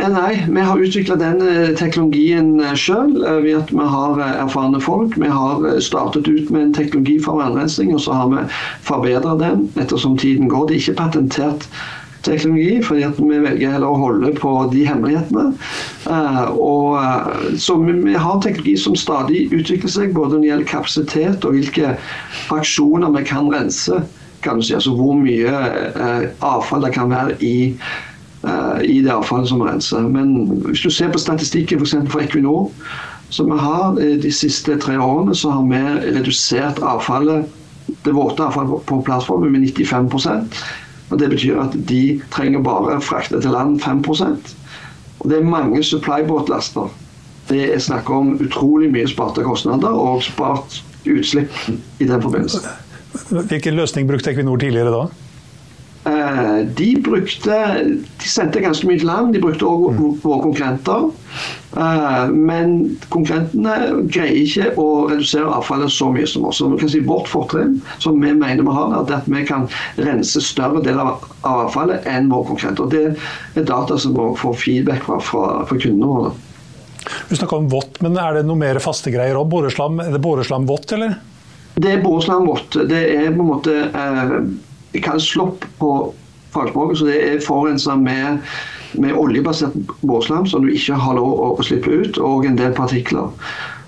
Eh, 0.00 0.08
nei, 0.08 0.46
vi 0.48 0.60
har 0.60 0.78
utvikla 0.78 1.16
den 1.16 1.42
eh, 1.44 1.70
teknologien 1.76 2.60
eh, 2.60 2.74
sjøl 2.78 3.12
ved 3.44 3.56
at 3.58 3.72
vi 3.74 3.86
har 3.94 4.20
erfarne 4.30 4.80
folk. 4.80 5.16
Vi 5.20 5.28
har 5.28 5.66
startet 5.84 6.28
ut 6.28 6.50
med 6.50 6.62
en 6.62 6.74
teknologi 6.74 7.18
for 7.20 7.40
vannrensing, 7.42 7.92
og 7.94 8.00
så 8.00 8.16
har 8.16 8.30
vi 8.32 8.44
forbedra 8.86 9.36
den 9.40 9.66
ettersom 9.76 10.16
tiden 10.18 10.48
går. 10.48 10.68
Det 10.68 10.78
er 10.78 10.84
ikke 10.84 11.02
patentert 11.02 11.68
teknologi, 12.24 12.80
fordi 12.84 13.10
vi 13.18 13.42
velger 13.44 13.74
heller 13.74 13.92
å 13.92 14.00
holde 14.00 14.32
på 14.36 14.54
de 14.72 14.86
hemmelighetene. 14.88 15.46
Og, 16.52 17.56
så 17.56 17.78
vi 17.80 18.12
har 18.12 18.42
teknologi 18.44 18.74
som 18.76 18.96
stadig 18.96 19.46
utvikler 19.56 19.88
seg, 19.88 20.12
både 20.16 20.36
når 20.36 20.42
det 20.42 20.50
gjelder 20.50 20.68
kapasitet 20.68 21.46
og 21.48 21.56
hvilke 21.56 21.94
fraksjoner 22.50 23.16
vi 23.16 23.24
kan 23.24 23.48
rense. 23.52 24.02
Kan 24.44 24.60
si, 24.64 24.72
altså 24.76 24.92
Hvor 24.96 25.16
mye 25.16 25.48
avfall 26.44 26.84
det 26.84 26.92
kan 26.96 27.08
være 27.12 27.40
i 27.44 27.72
i 28.84 29.00
det 29.04 29.12
avfallet 29.12 29.50
som 29.50 29.62
renser. 29.62 30.06
Men 30.08 30.34
hvis 30.64 30.80
du 30.80 30.90
ser 30.90 31.10
på 31.12 31.20
statistikken 31.20 31.82
f.eks. 31.82 31.96
For 32.12 32.22
Equinor, 32.24 32.70
som 33.30 33.50
vi 33.52 33.58
har 33.58 33.98
eh, 34.00 34.16
de 34.22 34.32
siste 34.32 34.78
tre 34.80 34.96
årene, 34.98 35.34
så 35.34 35.50
har 35.50 35.66
vi 35.68 36.14
redusert 36.16 36.80
avfallet, 36.82 37.46
det 38.04 38.14
våte 38.14 38.42
avfallet 38.46 38.86
på 38.86 39.00
plattformen 39.06 39.52
med 39.52 39.68
95% 39.74 40.60
og 41.10 41.18
Det 41.18 41.28
betyr 41.30 41.58
at 41.58 41.72
de 41.88 42.20
trenger 42.30 42.62
bare 42.62 43.00
frakte 43.02 43.40
til 43.42 43.50
land 43.50 43.80
5% 43.82 44.54
Og 45.18 45.30
Det 45.30 45.38
er 45.38 45.42
mange 45.44 45.82
supply-båtlaster. 45.84 46.86
Det 47.48 47.74
er 47.74 47.78
snakk 47.78 48.10
om 48.10 48.36
utrolig 48.40 48.92
mye 48.92 49.08
sparte 49.10 49.42
kostnader 49.42 49.90
og 49.90 50.22
spart 50.22 50.78
utslipp 51.04 51.50
i 51.98 52.06
den 52.06 52.22
forbindelse. 52.22 52.62
Hvilken 53.30 53.74
løsning 53.74 54.06
brukte 54.08 54.30
Equinor 54.30 54.56
tidligere 54.56 54.94
da? 54.94 55.02
Eh, 56.30 56.66
de 56.76 56.96
brukte 57.04 57.56
De 58.20 58.28
sendte 58.28 58.60
ganske 58.62 58.86
mye 58.86 59.00
til 59.00 59.08
land. 59.08 59.32
De 59.34 59.40
brukte 59.42 59.66
også 59.66 59.94
mm. 59.96 60.18
våre 60.22 60.42
konkurrenter. 60.44 61.06
Eh, 61.76 62.34
men 62.34 62.74
konkurrentene 63.14 64.04
greier 64.12 64.42
ikke 64.42 64.68
å 64.80 64.88
redusere 65.10 65.50
avfallet 65.56 65.92
så 65.94 66.10
mye 66.12 66.28
som 66.28 66.46
oss. 66.50 66.60
Så 66.60 66.68
vi 66.72 66.80
kan 66.82 66.92
si 66.92 67.02
Vårt 67.10 67.30
fortrinn, 67.30 67.78
som 68.02 68.20
vi 68.20 68.34
mener 68.36 68.62
vi 68.66 68.76
har, 68.76 68.94
er 69.00 69.16
at 69.16 69.30
vi 69.30 69.42
kan 69.48 69.66
rense 69.98 70.42
større 70.44 70.84
deler 70.84 71.16
av 71.16 71.64
avfallet 71.66 72.06
enn 72.10 72.30
våre 72.30 72.52
konkurrenter. 72.52 72.92
Det 72.92 73.64
er 73.64 73.68
data 73.70 73.98
som 73.98 74.14
vi 74.18 74.30
får 74.38 74.56
feedback 74.60 75.02
fra, 75.08 75.18
fra, 75.24 75.48
fra 75.66 75.80
kundene 75.80 76.10
våre. 76.10 76.36
Du 77.30 77.34
snakker 77.34 77.56
om 77.56 77.68
vått, 77.72 77.98
men 78.04 78.18
er 78.20 78.38
det 78.38 78.46
noe 78.46 78.60
mer 78.60 78.78
faste 78.82 79.10
greier 79.10 79.38
òg? 79.40 79.54
Er 79.64 80.12
det 80.12 80.22
boreslam 80.22 80.68
vått, 80.68 80.92
eller? 80.94 81.16
Det 81.80 81.94
er 81.94 82.02
boreslam 82.04 82.44
vått. 82.46 82.76
Det 82.90 83.00
er 83.00 83.30
på 83.32 83.40
en 83.40 83.48
måte 83.48 83.76
eh, 84.92 85.02
kalles 85.02 85.28
slopp 85.30 85.64
på 85.78 85.92
fagspråket. 86.52 86.98
så 86.98 87.04
Det 87.04 87.32
er 87.32 87.40
forurensa 87.46 87.96
med, 87.96 88.38
med, 88.92 89.12
oljebasert 89.12 89.72
båslam 90.00 90.46
som 90.46 90.62
du 90.62 90.72
ikke 90.72 90.94
har 90.94 91.14
lov 91.14 91.58
å, 91.58 91.62
slippe 91.62 91.90
ut, 91.90 92.18
og 92.18 92.46
en 92.46 92.58
del 92.58 92.72
partikler. 92.72 93.30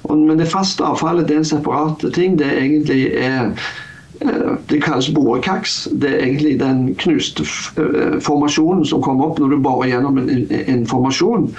Og, 0.02 0.18
men 0.18 0.38
det 0.38 0.50
faste 0.50 0.84
avfallet 0.84 1.28
det 1.28 1.34
er 1.34 1.44
en 1.44 1.54
separat 1.54 2.04
ting. 2.14 2.38
Det 2.38 2.50
egentlig 2.50 3.06
er 3.14 3.52
eh, 4.20 4.52
det 4.70 4.82
kalles 4.82 5.10
borekaks. 5.14 5.88
Det 5.92 6.10
er 6.10 6.26
egentlig 6.26 6.58
den 6.60 6.94
knuste 6.94 7.46
eh, 7.78 8.18
formasjonen 8.22 8.84
som 8.86 9.02
kommer 9.02 9.30
opp 9.30 9.42
når 9.42 9.54
du 9.54 9.62
borer 9.62 9.94
gjennom 9.94 10.18
en, 10.22 10.30
en 10.50 10.86
formasjon. 10.86 11.50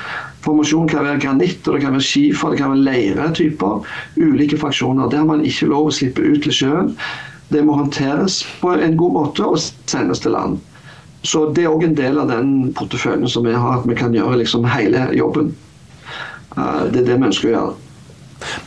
Formasjonen 0.44 0.90
kan 0.92 1.06
være 1.08 1.22
granitt, 1.24 1.62
det 1.66 1.82
kan 1.82 1.96
være 1.96 2.04
skifer, 2.04 2.52
det 2.52 2.60
kan 2.60 2.74
være 2.76 2.88
leiretyper. 2.88 3.92
Ulike 4.20 4.60
fraksjoner. 4.60 5.12
Det 5.12 5.20
har 5.20 5.30
man 5.30 5.46
ikke 5.48 5.72
lov 5.72 5.92
å 5.92 5.96
slippe 5.96 6.24
ut 6.24 6.44
til 6.44 6.56
sjøen. 6.64 6.98
Det 7.52 7.64
må 7.66 7.76
håndteres 7.78 8.42
på 8.62 8.76
en 8.78 8.96
god 8.98 9.18
måte 9.18 9.46
og 9.46 9.60
sendes 9.60 10.24
til 10.24 10.36
land. 10.36 10.62
Så 11.24 11.46
Det 11.56 11.64
er 11.64 11.72
òg 11.72 11.86
en 11.88 11.96
del 11.96 12.20
av 12.20 12.28
den 12.32 12.74
porteføljen 12.76 13.30
som 13.32 13.46
vi 13.48 13.54
har, 13.56 13.80
at 13.80 13.88
vi 13.88 13.96
kan 13.96 14.16
gjøre 14.16 14.42
liksom 14.42 14.66
hele 14.68 15.08
jobben. 15.16 15.54
Eh, 16.58 16.82
det 16.92 17.04
er 17.04 17.12
det 17.12 17.20
vi 17.20 17.30
ønsker 17.30 17.50
å 17.50 17.54
gjøre. 17.54 17.76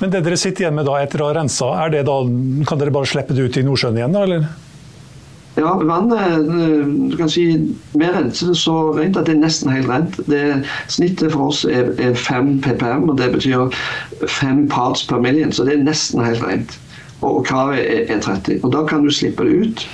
Men 0.01 0.13
det 0.13 0.23
dere 0.25 0.39
sitter 0.41 0.65
igjen 0.65 0.79
med 0.79 0.87
da 0.89 0.95
etter 1.03 1.21
å 1.21 1.29
ha 1.29 1.35
rensa, 1.37 1.69
er 1.85 1.93
det 1.93 2.07
da, 2.09 2.21
kan 2.69 2.81
dere 2.81 2.95
bare 2.95 3.09
slippe 3.11 3.37
det 3.37 3.45
ut 3.45 3.59
i 3.61 3.65
Nordsjøen 3.67 3.99
igjen, 4.01 4.17
da, 4.17 4.23
eller? 4.25 4.47
Ja, 5.57 5.75
vannet 5.89 6.49
eh, 6.53 6.89
du 7.13 7.17
kan 7.17 7.31
si, 7.33 7.45
Vi 7.97 8.09
renser 8.13 8.53
det 8.53 8.59
så 8.61 8.75
rent 8.97 9.17
at 9.17 9.29
det 9.29 9.37
er 9.37 9.45
nesten 9.45 9.73
helt 9.73 9.89
rent. 9.93 10.19
Det, 10.29 10.43
snittet 10.93 11.33
for 11.33 11.51
oss 11.51 11.63
er, 11.69 11.93
er 12.01 12.17
5 12.17 12.59
ppm, 12.65 13.07
og 13.11 13.21
det 13.21 13.31
betyr 13.37 13.69
5 14.41 14.67
parts 14.73 15.05
per 15.09 15.21
million, 15.21 15.53
så 15.53 15.65
det 15.69 15.77
er 15.77 15.87
nesten 15.87 16.25
helt 16.25 16.45
rent 16.45 16.77
og 17.25 17.45
kravet 17.47 18.11
er 18.11 18.21
30. 18.21 18.61
Og 18.63 18.73
Da 18.73 18.85
kan 18.89 19.05
du 19.05 19.11
slippe 19.11 19.45
det 19.45 19.57
ut. 19.67 19.87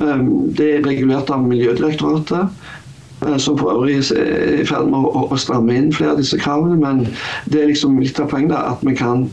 Um, 0.00 0.52
det 0.56 0.68
er 0.76 0.86
regulert 0.86 1.30
av 1.30 1.42
Miljødirektoratet, 1.44 2.48
uh, 3.22 3.36
som 3.36 3.58
for 3.58 3.74
øvrig 3.74 3.98
er 4.16 4.62
i 4.62 4.66
ferd 4.66 4.88
med 4.90 5.04
å, 5.04 5.36
stramme 5.36 5.74
inn 5.76 5.92
flere 5.92 6.14
av 6.14 6.22
disse 6.22 6.38
kravene. 6.40 6.78
Men 6.80 7.04
det 7.52 7.60
er 7.60 7.72
liksom 7.72 8.00
litt 8.00 8.20
av 8.20 8.30
poenget 8.32 8.56
at 8.56 8.84
vi 8.86 8.96
kan 8.96 9.28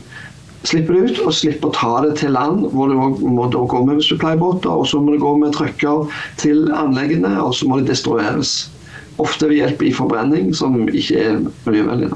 slippe 0.68 0.92
det 0.92 1.14
ut 1.14 1.22
og 1.24 1.32
slippe 1.32 1.70
å 1.70 1.72
ta 1.72 1.94
det 2.04 2.18
til 2.20 2.34
land, 2.36 2.66
hvor 2.74 2.90
det 2.90 2.98
må 3.00 3.48
gå 3.48 3.84
med 3.86 4.02
supply-båter, 4.04 4.68
og 4.68 4.84
så 4.90 5.00
må 5.00 5.14
det 5.14 5.22
gå 5.22 5.32
med 5.40 5.56
trucker 5.56 6.10
til 6.40 6.68
anleggene, 6.76 7.32
og 7.40 7.54
så 7.56 7.68
må 7.68 7.80
det 7.80 7.94
destrueres. 7.94 8.68
Ofte 9.20 9.48
ved 9.48 9.62
hjelp 9.62 9.82
i 9.88 9.94
forbrenning, 9.96 10.52
som 10.56 10.76
ikke 10.88 11.24
er 11.24 11.40
miljøvennlig. 11.64 12.12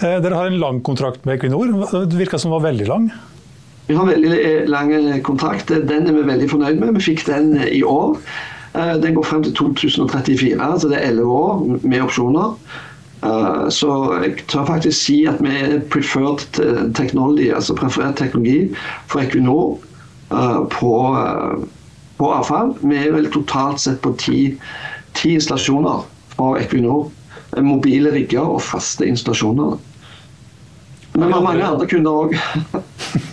Dere 0.00 0.34
har 0.34 0.48
en 0.48 0.58
lang 0.58 0.78
kontrakt 0.82 1.26
med 1.28 1.38
Equinor. 1.38 1.70
Det 2.08 2.18
virka 2.18 2.38
som 2.40 2.50
den 2.50 2.58
var 2.58 2.70
veldig 2.70 2.86
lang? 2.88 3.10
Vi 3.90 3.94
har 3.96 4.06
veldig 4.06 4.68
lang 4.70 4.92
kontrakt. 5.26 5.68
Den 5.68 6.06
er 6.06 6.14
vi 6.14 6.22
veldig 6.22 6.46
fornøyd 6.50 6.76
med. 6.78 6.92
Vi 6.94 7.08
fikk 7.08 7.24
den 7.26 7.56
i 7.66 7.82
år. 7.82 8.12
Den 9.02 9.16
går 9.16 9.24
frem 9.26 9.42
til 9.42 9.54
2034, 9.58 10.68
så 10.78 10.88
det 10.88 11.00
er 11.00 11.08
elleve 11.08 11.32
år 11.34 11.64
med 11.82 12.04
opsjoner. 12.04 12.52
Så 13.74 13.90
jeg 14.22 14.36
tør 14.46 14.68
faktisk 14.68 14.94
si 14.94 15.16
at 15.26 15.42
vi 15.42 15.50
er 15.58 15.80
preferred 15.90 16.46
technology, 16.94 17.48
altså 17.54 17.74
preferert 17.74 18.14
teknologi 18.16 18.70
for 19.10 19.24
Equinor 19.24 19.80
på, 20.76 20.92
på 22.18 22.30
avfall. 22.30 22.70
Vi 22.82 22.96
er 22.96 23.10
vel 23.16 23.26
totalt 23.34 23.82
sett 23.82 23.98
på 24.06 24.14
ti, 24.22 24.54
ti 25.18 25.34
installasjoner 25.34 26.06
fra 26.36 26.52
Equinor. 26.62 27.10
Mobile 27.58 28.14
rigger 28.14 28.54
og 28.54 28.62
faste 28.62 29.10
installasjoner. 29.10 29.74
Men 31.18 31.26
vi 31.26 31.32
har 31.32 31.42
mange 31.42 31.66
andre 31.66 31.90
kunder 31.90 32.22
òg. 32.22 32.38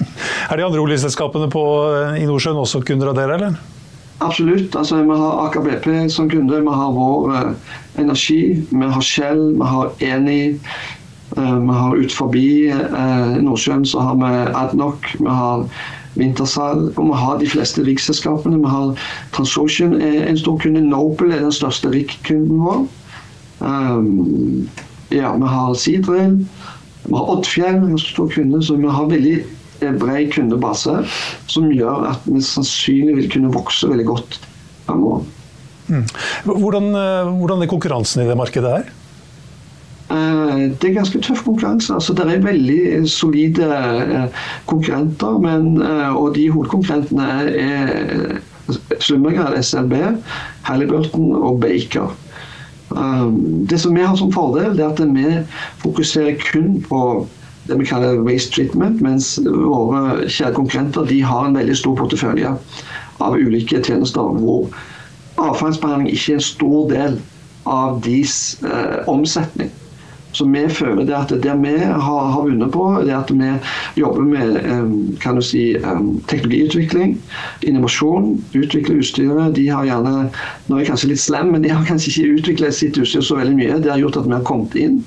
er 0.49 0.61
de 0.61 0.67
andre 0.67 0.83
oljeselskapene 0.83 1.49
i 2.17 2.27
Nordsjøen 2.27 2.61
også 2.61 2.83
kunder 2.87 3.11
av 3.11 3.19
dere, 3.19 3.35
eller? 3.39 3.57
Absolutt. 4.19 4.75
Altså, 4.75 5.03
vi 5.03 5.09
har 5.09 5.45
Aker 5.45 5.61
BP 5.61 6.09
som 6.09 6.29
kunde. 6.29 6.61
Vi 6.61 6.67
har 6.67 6.91
Vår 6.91 7.29
uh, 7.29 7.51
Energi. 7.97 8.65
Vi 8.71 8.85
har 8.85 9.01
Shell. 9.01 9.53
Vi 9.53 9.63
har 9.63 9.91
Eni. 10.01 10.59
Uh, 11.37 11.59
vi 11.61 11.73
har 11.73 11.95
ut 11.95 12.13
forbi 12.13 12.71
uh, 12.71 13.37
Nordsjøen 13.43 13.85
så 13.85 13.99
har 13.99 14.15
vi 14.15 14.31
Adnoc. 14.57 15.13
Vi 15.19 15.29
har 15.29 15.67
Wintersal. 16.15 16.89
Og 16.95 17.11
vi 17.11 17.13
har 17.13 17.37
de 17.37 17.49
fleste 17.49 17.85
riksselskapene. 17.85 18.57
Vi 18.57 18.73
har 18.73 18.97
Transocean 19.37 20.01
er 20.01 20.25
en 20.25 20.37
stor 20.37 20.57
kunde. 20.57 20.81
Noble 20.81 21.35
er 21.35 21.45
den 21.45 21.53
største 21.53 21.93
rikskunden 21.93 22.57
vår. 22.63 22.87
Um, 23.59 24.69
ja, 25.11 25.35
vi 25.35 25.47
har 25.47 25.73
Sidril. 25.73 26.41
Vi 27.05 27.13
har 27.13 27.29
Oddfjell, 27.37 27.83
en 27.85 27.99
stor 27.99 28.33
kunde. 28.33 28.63
Så 28.65 28.75
vi 28.75 28.89
har 28.89 29.05
veldig 29.05 29.43
bred 29.79 30.31
kundebase 30.33 30.99
som 31.47 31.71
gjør 31.71 32.11
at 32.13 32.27
vi 32.27 32.43
sannsynlig 32.43 33.17
vil 33.21 33.31
kunne 33.33 33.53
vokse 33.55 33.89
veldig 33.89 34.07
godt 34.07 34.39
framover. 34.87 35.25
Mm. 35.87 36.03
Hvordan, 36.43 36.89
hvordan, 37.39 37.61
er 37.63 37.71
konkurransen 37.71 38.23
i 38.23 38.27
det 38.27 38.37
markedet 38.37 38.71
her? 38.73 38.89
Det 40.07 40.87
er 40.87 40.95
ganske 40.95 41.19
tøff 41.23 41.43
konkurranse. 41.43 41.93
Altså, 41.93 42.13
det 42.15 42.27
er 42.27 42.43
veldig 42.43 43.09
solide 43.11 43.67
konkurrenter. 44.67 45.39
Men, 45.43 45.81
og 46.15 46.35
de 46.35 46.49
hovedkonkurrentene 46.51 47.27
er 47.51 48.37
Slumbergrad, 48.99 49.63
SLB, 49.63 49.93
Halliburton 50.67 51.35
og 51.35 51.59
Baker. 51.59 52.15
Det 53.69 53.79
som 53.79 53.95
vi 53.95 54.03
har 54.03 54.15
som 54.15 54.31
fordel, 54.31 54.79
er 54.79 54.89
at 54.89 55.01
vi 55.15 55.25
fokuserer 55.83 56.39
kun 56.51 56.77
på 56.89 57.01
det 57.67 57.79
vi 57.79 57.87
kaller 57.87 58.21
waste 58.25 58.53
treatment, 58.55 59.01
mens 59.05 59.35
våre 59.45 60.27
kjære 60.27 60.55
konkurrenter 60.57 61.07
de 61.09 61.21
har 61.23 61.47
en 61.47 61.57
veldig 61.57 61.77
stor 61.77 61.97
portefølje 61.99 62.53
av 63.23 63.39
ulike 63.39 63.81
tjenester 63.83 64.37
hvor 64.37 64.69
avfallsbehandling 65.41 66.13
ikke 66.13 66.35
er 66.35 66.39
en 66.39 66.47
stor 66.47 66.87
del 66.91 67.19
av 67.67 67.99
deres 68.05 68.37
eh, 68.65 69.03
omsetning. 69.11 69.69
Så 70.37 70.45
vi 70.45 70.67
føler 70.69 71.05
det 71.07 71.15
at 71.17 71.31
det 71.43 71.53
vi 71.63 71.71
har, 71.81 72.25
har 72.33 72.43
vunnet 72.45 72.69
på, 72.73 72.83
det 73.05 73.15
at 73.15 73.31
vi 73.33 73.47
jobber 73.97 74.21
med 74.27 74.59
um, 74.69 74.91
kan 75.23 75.39
du 75.39 75.41
si, 75.41 75.71
um, 75.81 76.19
teknologiutvikling, 76.29 77.15
innovasjon, 77.65 78.35
utvikle 78.53 78.99
utstyret. 79.01 79.55
De 79.55 79.65
har 79.71 79.87
gjerne, 79.87 80.27
nå 80.67 80.75
er 80.75 80.83
jeg 80.83 80.91
kanskje 80.91 81.11
litt 81.13 81.23
slem, 81.23 81.55
men 81.55 81.65
de 81.65 81.73
har 81.73 81.87
kanskje 81.89 82.11
ikke 82.11 82.37
utviklet 82.41 82.77
sitt 82.77 82.99
utstyr 83.01 83.25
så 83.25 83.39
veldig 83.39 83.57
mye. 83.57 83.81
Det 83.81 83.93
har 83.95 84.03
gjort 84.03 84.21
at 84.21 84.29
vi 84.29 84.37
har 84.37 84.45
kommet 84.51 84.77
inn 84.77 85.01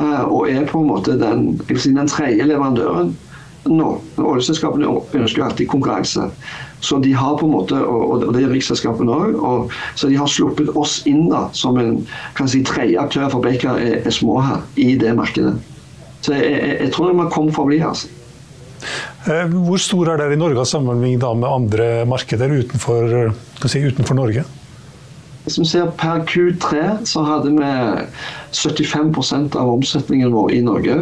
og 0.00 0.48
er 0.48 0.64
på 0.68 0.80
en 0.80 0.88
måte 0.88 1.18
den, 1.20 1.60
si, 1.76 1.92
den 1.92 2.08
tredje 2.10 2.46
leverandøren 2.48 3.12
nå. 3.70 3.88
Oljeselskapene 4.18 4.88
ønsker 5.14 5.44
alltid 5.46 5.68
konkurranse. 5.70 6.28
Så 6.82 6.98
de 6.98 7.12
har 7.14 7.36
på 7.38 7.46
en 7.46 7.52
måte, 7.54 7.78
og 7.78 8.24
det 8.34 8.42
er 8.42 8.50
riksselskapene 8.50 9.14
òg, 9.14 9.74
så 9.94 10.10
de 10.10 10.18
har 10.18 10.30
sluppet 10.30 10.72
oss 10.78 11.00
inn 11.06 11.28
da, 11.30 11.44
som 11.54 11.78
en 11.78 12.00
kan 12.38 12.50
si, 12.50 12.64
tredje 12.66 12.98
aktør, 12.98 13.28
for 13.30 13.44
Baker 13.44 13.78
er, 13.78 14.00
er, 14.00 14.14
små 14.14 14.40
her 14.42 14.64
i 14.74 14.96
det 14.98 15.14
markedet. 15.18 15.54
Så 16.22 16.34
jeg, 16.34 16.50
jeg, 16.50 16.74
jeg 16.80 16.94
tror 16.94 17.12
de 17.12 17.20
har 17.20 17.30
kommet 17.34 17.54
for 17.54 17.66
å 17.66 17.70
bli. 17.70 17.78
altså. 17.86 18.10
Hvor 19.22 19.78
stor 19.78 20.10
er 20.10 20.18
dere 20.18 20.34
i 20.34 20.40
Norge 20.40 20.64
sammenlignet 20.66 21.38
med 21.38 21.46
andre 21.46 21.88
markeder 22.10 22.50
utenfor, 22.50 23.30
si, 23.62 23.84
utenfor 23.86 24.18
Norge? 24.18 24.42
Hvis 25.44 25.58
vi 25.58 25.66
ser 25.66 25.90
Per 25.98 26.22
Q3 26.28 27.02
så 27.08 27.24
hadde 27.26 27.50
vi 27.56 27.70
75% 28.54 29.56
av 29.58 29.72
omsetningen 29.72 30.32
vår 30.34 30.52
i 30.54 30.62
Norge. 30.62 30.98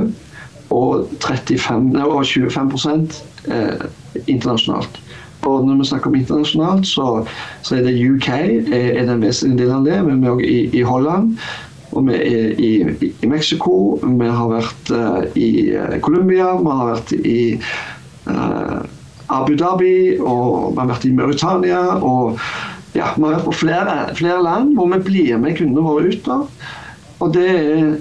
Og, 0.70 1.08
35, 1.20 1.96
og 2.06 2.22
25 2.26 3.08
eh, 3.50 3.88
internasjonalt. 4.26 5.00
Og 5.48 5.66
når 5.66 5.80
vi 5.80 5.88
snakker 5.88 6.10
om 6.10 6.14
internasjonalt, 6.14 6.86
så, 6.86 7.24
så 7.62 7.76
er 7.76 7.88
det 7.88 7.96
UK 7.96 8.28
er, 8.28 9.00
er 9.00 9.08
den 9.08 9.22
vesentlige 9.24 9.64
delen 9.64 9.80
av 9.80 9.88
det. 9.88 9.98
Men 10.06 10.20
vi 10.20 10.28
er 10.28 10.36
også 10.36 10.46
i, 10.46 10.60
i 10.78 10.82
Holland. 10.86 11.34
Og 11.90 12.06
vi 12.06 12.14
er 12.14 12.60
i, 12.60 12.72
i, 13.08 13.26
Mexico. 13.26 13.98
Vi 14.04 14.30
har 14.30 14.52
vært 14.52 14.92
uh, 14.94 15.24
i 15.34 15.50
uh, 15.74 15.96
Colombia. 16.04 16.52
Vi 16.60 16.70
har 16.70 16.90
vært 16.92 17.14
i 17.18 17.40
uh, 18.28 18.78
Abu 19.32 19.56
Dhabi. 19.56 19.96
Og 20.20 20.74
vi 20.74 20.82
har 20.82 20.92
vært 20.92 21.08
i 21.08 21.14
Mauritania. 21.16 21.82
Ja, 22.96 23.12
vi 23.16 23.22
har 23.22 23.36
vært 23.36 23.46
på 23.46 23.56
flere, 23.60 23.96
flere 24.18 24.42
land 24.42 24.74
hvor 24.76 24.90
vi 24.90 25.02
blir 25.06 25.40
med 25.42 25.58
kundene 25.58 25.86
våre 25.86 26.10
ut. 26.10 26.24
da. 26.26 26.40
Og 27.20 27.34
det 27.36 27.46
er 27.50 27.94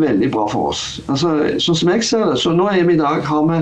veldig 0.00 0.30
bra 0.32 0.46
for 0.52 0.72
oss. 0.72 1.00
Altså, 1.08 1.34
sånn 1.62 1.78
som 1.82 1.92
jeg 1.92 2.06
ser 2.06 2.24
det, 2.30 2.38
så 2.40 2.54
nå 2.54 2.68
er 2.70 2.86
vi 2.88 2.96
i 2.96 3.00
dag 3.02 3.24
har 3.26 3.44
vi 3.50 3.60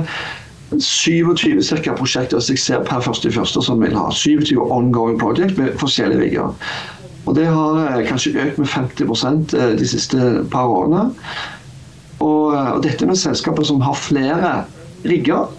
27 0.79 1.63
cirka 1.67 1.97
prosjekter 1.99 2.39
som 2.39 2.55
jeg 2.55 2.63
ser 2.63 2.83
per 2.87 3.03
første 3.03 3.33
første 3.35 3.63
som 3.67 3.83
vil 3.83 3.97
ha. 3.99 4.07
27 4.15 4.55
ongoing 4.61 5.19
project 5.19 5.59
med 5.59 5.75
forskjellige 5.81 6.23
rigger. 6.23 6.53
Og 7.27 7.37
det 7.37 7.47
har 7.51 7.81
eh, 7.83 8.05
kanskje 8.09 8.37
økt 8.43 8.61
med 8.61 8.71
50 8.71 9.57
eh, 9.57 9.73
de 9.79 9.89
siste 9.89 10.31
par 10.53 10.71
årene. 10.71 11.09
Og, 12.21 12.55
eh, 12.55 12.71
og 12.77 12.83
dette 12.87 13.07
med 13.07 13.19
selskaper 13.19 13.67
som 13.67 13.83
har 13.85 13.99
flere 13.99 14.53
rigger, 15.05 15.51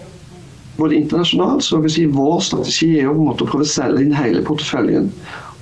både 0.82 0.98
internasjonalt, 0.98 1.64
så 1.64 1.80
vil 1.82 1.94
si 1.94 2.08
vår 2.10 2.42
strategi 2.44 2.90
er 2.98 3.08
jo 3.08 3.14
på 3.16 3.22
en 3.22 3.30
måte 3.30 3.46
å 3.46 3.52
prøve 3.52 3.68
å 3.68 3.72
selge 3.72 4.04
inn 4.04 4.16
hele 4.16 4.44
porteføljen 4.46 5.08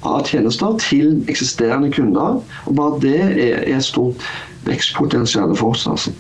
av 0.09 0.24
tjenester 0.28 0.78
til 0.80 1.20
eksisterende 1.30 1.90
kunder. 1.92 2.40
Og 2.66 2.76
bare 2.76 3.00
det 3.04 3.20
er, 3.20 3.62
et 3.68 3.85
stort 3.85 4.24
vekstpotensial 4.68 5.54
for 5.59 5.76
oss. 5.76 5.87
altså. 5.88 6.14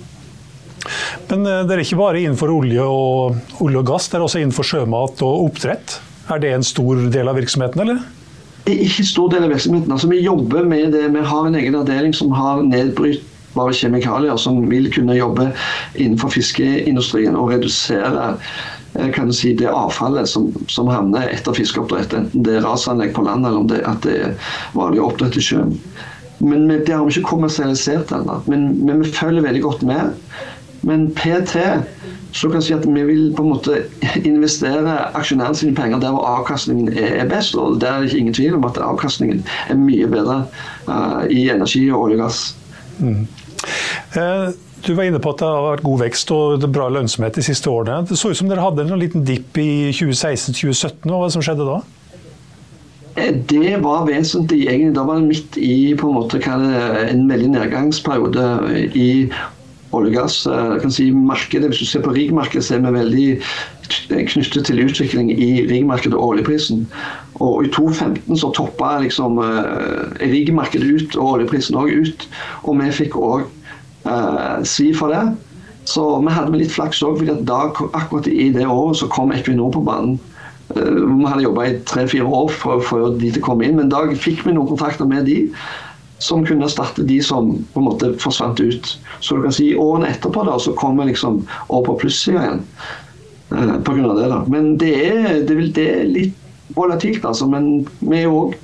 Men 1.30 1.44
det 1.44 1.56
dere 1.68 1.80
er 1.80 1.86
ikke 1.86 2.00
bare 2.00 2.22
innenfor 2.22 2.52
olje 2.52 2.84
og, 2.84 3.40
olje 3.60 3.82
og 3.82 3.90
gass, 3.92 4.08
dere 4.08 4.22
er 4.22 4.28
også 4.28 4.40
innenfor 4.42 4.66
sjømat 4.66 5.24
og 5.26 5.50
oppdrett. 5.50 5.98
Er 6.30 6.40
det 6.42 6.54
en 6.54 6.66
stor 6.66 7.04
del 7.12 7.28
av 7.30 7.38
virksomheten, 7.40 7.82
eller? 7.84 8.00
Ikke 8.70 9.02
en 9.02 9.08
stor 9.08 9.30
del 9.32 9.44
av 9.46 9.52
virksomheten. 9.54 9.92
Altså, 9.92 10.08
vi 10.10 10.22
jobber 10.22 10.66
med 10.68 10.92
det. 10.94 11.06
Vi 11.14 11.26
har 11.32 11.46
en 11.46 11.58
egen 11.58 11.76
avdeling 11.78 12.14
som 12.16 12.32
har 12.36 12.62
nedbrytbare 12.66 13.76
kjemikalier, 13.76 14.36
som 14.38 14.60
vil 14.70 14.90
kunne 14.94 15.16
jobbe 15.18 15.50
innenfor 15.96 16.32
fiskeindustrien 16.36 17.38
og 17.38 17.54
redusere 17.54 18.34
eh, 18.34 18.60
kan 19.14 19.30
du 19.30 19.34
si, 19.36 19.52
det 19.54 19.70
avfallet 19.70 20.28
som, 20.28 20.48
som 20.68 20.90
havner 20.90 21.30
etter 21.30 21.54
fiskeoppdrett. 21.54 22.14
Enten 22.16 22.46
det 22.46 22.58
er 22.58 22.66
rasanlegg 22.66 23.14
på 23.14 23.24
land 23.26 23.46
eller 23.46 23.62
om 23.62 23.68
det, 23.70 23.82
at 23.86 24.02
det 24.06 24.16
er 24.18 24.54
vanlig 24.74 25.02
oppdrett 25.04 25.38
i 25.38 25.44
sjøen. 25.44 25.76
Men 26.40 26.68
det 26.70 26.94
har 26.94 27.04
vi 27.04 27.14
ikke 27.14 27.34
kommersialisert 27.34 28.12
ennå. 28.16 28.40
Men, 28.50 28.72
men 28.86 29.04
vi 29.04 29.12
følger 29.12 29.44
veldig 29.44 29.62
godt 29.62 29.82
med. 29.86 30.14
Men 30.88 31.10
PT 31.12 31.60
så 32.32 32.48
kan 32.48 32.60
jeg 32.60 32.66
si 32.68 32.74
at 32.76 32.86
vi 32.86 33.02
vil 33.04 33.32
på 33.36 33.42
en 33.42 33.50
måte 33.50 33.80
investere 34.28 34.94
aksjonærene 35.18 35.58
sine 35.58 35.74
penger 35.74 36.00
der 36.02 36.14
hvor 36.14 36.28
avkastningen 36.30 36.92
er 36.94 37.28
best. 37.28 37.56
Og 37.58 37.80
der 37.82 37.92
er 37.92 38.06
det 38.06 38.14
ingen 38.16 38.34
tvil 38.34 38.56
om 38.56 38.64
at 38.68 38.78
avkastningen 38.78 39.44
er 39.68 39.78
mye 39.78 40.08
bedre 40.10 40.44
uh, 40.88 41.26
i 41.30 41.48
energi 41.50 41.84
og 41.90 42.06
olje 42.06 42.18
og 42.20 42.24
gass. 42.24 42.42
Mm. 43.00 43.26
Eh, 44.16 44.48
du 44.86 44.94
var 44.94 45.08
inne 45.08 45.20
på 45.22 45.32
at 45.34 45.42
det 45.42 45.48
har 45.48 45.64
vært 45.66 45.86
god 45.86 46.02
vekst 46.04 46.32
og 46.34 46.66
bra 46.72 46.88
lønnsomhet 46.92 47.38
de 47.38 47.44
siste 47.44 47.70
årene. 47.70 48.06
Det 48.08 48.18
så 48.18 48.32
ut 48.32 48.38
som 48.38 48.50
dere 48.50 48.64
hadde 48.64 48.86
en 48.86 49.00
liten 49.00 49.24
dipp 49.26 49.58
i 49.60 49.90
2016-2017. 49.96 51.06
Hva 51.06 51.16
var 51.18 51.28
det 51.28 51.36
som 51.36 51.44
skjedde 51.44 51.68
da? 51.68 51.78
Eh, 53.16 53.32
det 53.50 53.76
var 53.84 54.06
vesentlig. 54.08 54.66
egentlig. 54.68 54.94
Da 54.96 55.04
var 55.04 55.20
det 55.20 55.30
midt 55.30 55.58
i 55.58 55.94
på 55.94 56.10
en 56.10 56.18
måte 56.20 56.40
en 56.44 57.24
veldig 57.28 57.54
nedgangsperiode 57.56 58.46
i 58.94 59.10
olje 59.92 60.10
og 60.10 60.16
gass. 60.16 60.46
Eh, 60.46 60.90
si 60.90 61.10
markedet, 61.10 61.68
Hvis 61.68 61.78
du 61.78 61.86
ser 61.86 62.02
på 62.02 62.14
rigmarkedet, 62.14 62.64
så 62.64 62.74
er 62.74 62.78
vi 62.78 62.98
veldig 62.98 63.40
knyttet 64.08 64.64
til 64.66 64.84
utvikling 64.84 65.30
i 65.30 65.66
rigmarkedet 65.66 66.14
og 66.14 66.28
oljeprisen. 66.28 66.86
Og 67.40 67.64
i 67.64 67.68
2015 67.68 68.36
så 68.36 68.52
toppa 68.52 68.98
liksom 69.00 69.38
uh, 69.38 70.12
rigmarkedet 70.20 70.86
ut 70.86 71.16
og 71.16 71.32
oljeprisen 71.32 71.76
òg 71.76 71.90
ut. 72.04 72.28
Og 72.62 72.76
vi 72.80 72.90
fikk 72.92 73.16
uh, 73.16 73.42
eh, 74.06 74.62
svi 74.64 74.90
for 74.96 75.12
det. 75.12 75.24
Så 75.90 76.04
vi 76.22 76.32
hadde 76.32 76.58
litt 76.60 76.72
flaks 76.74 77.02
òg, 77.02 77.22
for 77.24 77.90
akkurat 77.98 78.28
i 78.30 78.50
det 78.54 78.66
året 78.68 79.00
så 79.00 79.08
kom 79.10 79.32
Equinor 79.34 79.72
på 79.74 79.84
banen. 79.86 80.18
Uh, 80.70 81.02
vi 81.02 81.26
hadde 81.26 81.42
jobba 81.42 81.64
i 81.66 81.78
tre-fire 81.88 82.28
år 82.30 82.52
før 82.54 83.08
de 83.18 83.32
til 83.34 83.42
kom 83.42 83.62
inn, 83.64 83.74
men 83.80 83.88
da 83.90 84.04
fikk 84.14 84.44
vi 84.46 84.54
noen 84.54 84.70
kontrakter 84.70 85.08
med 85.08 85.26
de. 85.26 85.46
som 86.20 86.42
kunne 86.44 86.66
erstatte 86.66 87.00
de 87.08 87.16
som 87.24 87.46
på 87.72 87.80
en 87.80 87.86
måte 87.86 88.10
forsvant 88.20 88.58
ut. 88.60 88.88
Så 89.24 89.36
du 89.36 89.46
kan 89.46 89.54
si 89.56 89.70
årene 89.72 90.10
etterpå 90.12 90.42
da, 90.44 90.58
så 90.60 90.74
kom 90.76 91.00
vi 91.00 91.06
liksom 91.08 91.38
over 91.70 91.86
på 91.86 91.94
plussida 92.02 92.42
igjen. 92.42 92.60
Eh, 93.56 93.78
på 93.80 93.94
grunn 93.96 94.10
av 94.10 94.18
det 94.20 94.28
da. 94.28 94.42
Men 94.52 94.74
det 94.76 94.90
er, 95.00 95.40
det 95.48 95.86
er 95.86 96.04
litt 96.12 96.36
volatilt, 96.76 97.24
altså. 97.24 97.46
Men 97.50 97.88
vi 98.00 98.22
er 98.22 98.30
òg 98.30 98.54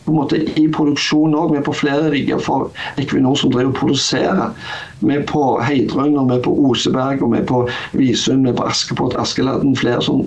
i 0.58 0.66
produksjon 0.72 1.34
òg. 1.34 1.52
Vi 1.52 1.60
er 1.60 1.66
på 1.66 1.74
flere 1.76 2.10
rigger 2.12 2.40
for 2.42 2.70
Equinor 3.00 3.36
som 3.38 3.52
driver 3.54 3.72
og 3.72 3.80
produserer. 3.80 4.72
Vi 5.00 5.14
er 5.14 5.26
på 5.28 5.44
Heidrun, 5.62 6.16
og 6.16 6.30
vi 6.30 6.38
er 6.38 6.44
på 6.46 6.54
Oseberg, 6.70 7.22
og 7.22 7.34
vi 7.34 7.42
er 7.42 7.48
på 7.48 7.62
Visund, 7.98 8.46
vi 8.46 8.52
er 8.52 8.58
på 8.58 8.68
Askepott, 8.70 9.16
Askeladden. 9.20 9.76
Flere 9.78 10.02
sånn 10.04 10.24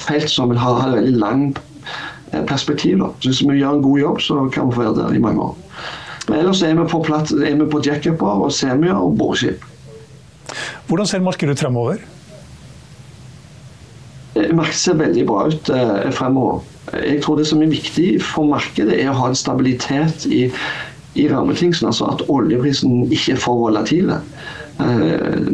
felt 0.00 0.30
som 0.30 0.52
vil 0.52 0.60
ha, 0.62 0.76
ha 0.80 0.88
et 0.90 0.98
veldig 1.00 1.18
langt 1.22 1.60
eh, 2.32 2.44
perspektiv. 2.48 3.00
Da. 3.02 3.10
Så 3.20 3.32
hvis 3.32 3.42
vi 3.46 3.60
gjør 3.60 3.78
en 3.78 3.84
god 3.88 4.00
jobb, 4.04 4.22
så 4.22 4.46
kan 4.54 4.70
vi 4.70 4.78
få 4.78 4.86
være 4.86 4.96
der 5.00 5.18
i 5.18 5.22
mange 5.22 5.50
år. 5.50 5.58
Men 6.28 6.38
ellers 6.38 6.62
er 6.62 6.74
vi 6.78 6.86
på, 6.88 7.02
platt, 7.02 7.32
er 7.34 7.58
vi 7.58 7.68
på 7.68 7.82
jackuper 7.82 8.46
og 8.46 8.52
semier 8.54 8.94
og 8.94 9.16
boreskip. 9.18 9.64
Hvordan 10.86 11.08
ser 11.08 11.22
markedet 11.24 11.56
ut 11.56 11.62
fremover? 11.64 12.02
Eh, 14.36 14.52
markedet 14.54 14.80
ser 14.80 15.00
veldig 15.00 15.26
bra 15.28 15.46
ut 15.50 15.72
eh, 15.72 16.12
fremover. 16.14 16.62
Jeg 16.90 17.22
tror 17.22 17.38
det 17.38 17.46
som 17.46 17.62
er 17.62 17.70
viktig 17.70 18.08
for 18.24 18.48
markedet, 18.48 18.96
er 18.98 19.12
å 19.12 19.18
ha 19.20 19.28
en 19.30 19.38
stabilitet 19.38 20.26
i, 20.26 20.48
i 21.14 21.28
rammebetingelsene. 21.30 21.92
Altså 21.92 22.08
at 22.10 22.24
oljeprisen 22.32 23.06
ikke 23.12 23.36
er 23.36 23.40
for 23.42 23.60
volatil. 23.62 24.10
Eh, 24.82 25.48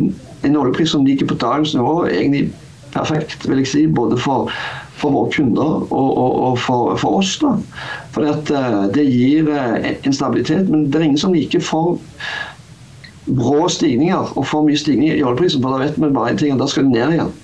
en 0.47 0.57
oljepris 0.57 0.95
som 0.95 1.07
ligger 1.07 1.29
på 1.29 1.39
dagens 1.43 1.75
nivå, 1.77 1.95
er 2.07 2.17
egentlig 2.17 2.49
perfekt, 2.95 3.49
vil 3.49 3.61
jeg 3.63 3.73
si. 3.73 3.87
Både 3.87 4.19
for, 4.19 4.53
for 4.99 5.15
våre 5.15 5.33
kunder 5.37 5.87
og, 5.93 6.09
og, 6.09 6.37
og 6.51 6.59
for, 6.65 6.97
for, 6.97 7.21
oss. 7.21 7.37
da. 7.43 7.55
For 8.17 8.25
eh, 8.25 8.85
det 8.95 9.09
gir 9.09 9.53
eh, 9.53 9.91
en 10.01 10.17
stabilitet. 10.17 10.69
Men 10.73 10.89
det 10.89 11.01
er 11.01 11.11
ingen 11.11 11.21
som 11.21 11.37
liker 11.37 11.61
for 11.61 11.99
brå 13.29 13.67
stigninger 13.69 14.39
og 14.41 14.47
for 14.49 14.65
mye 14.65 14.79
stigninger 14.81 15.19
i 15.19 15.25
oljeprisen, 15.27 15.61
for 15.61 15.75
da 15.75 15.85
vet 15.85 15.99
vi 16.01 16.09
bare 16.15 16.33
én 16.33 16.41
ting, 16.41 16.55
og 16.55 16.63
da 16.63 16.71
skal 16.71 16.89
det 16.89 16.97
ned 16.97 17.19
igjen. 17.19 17.35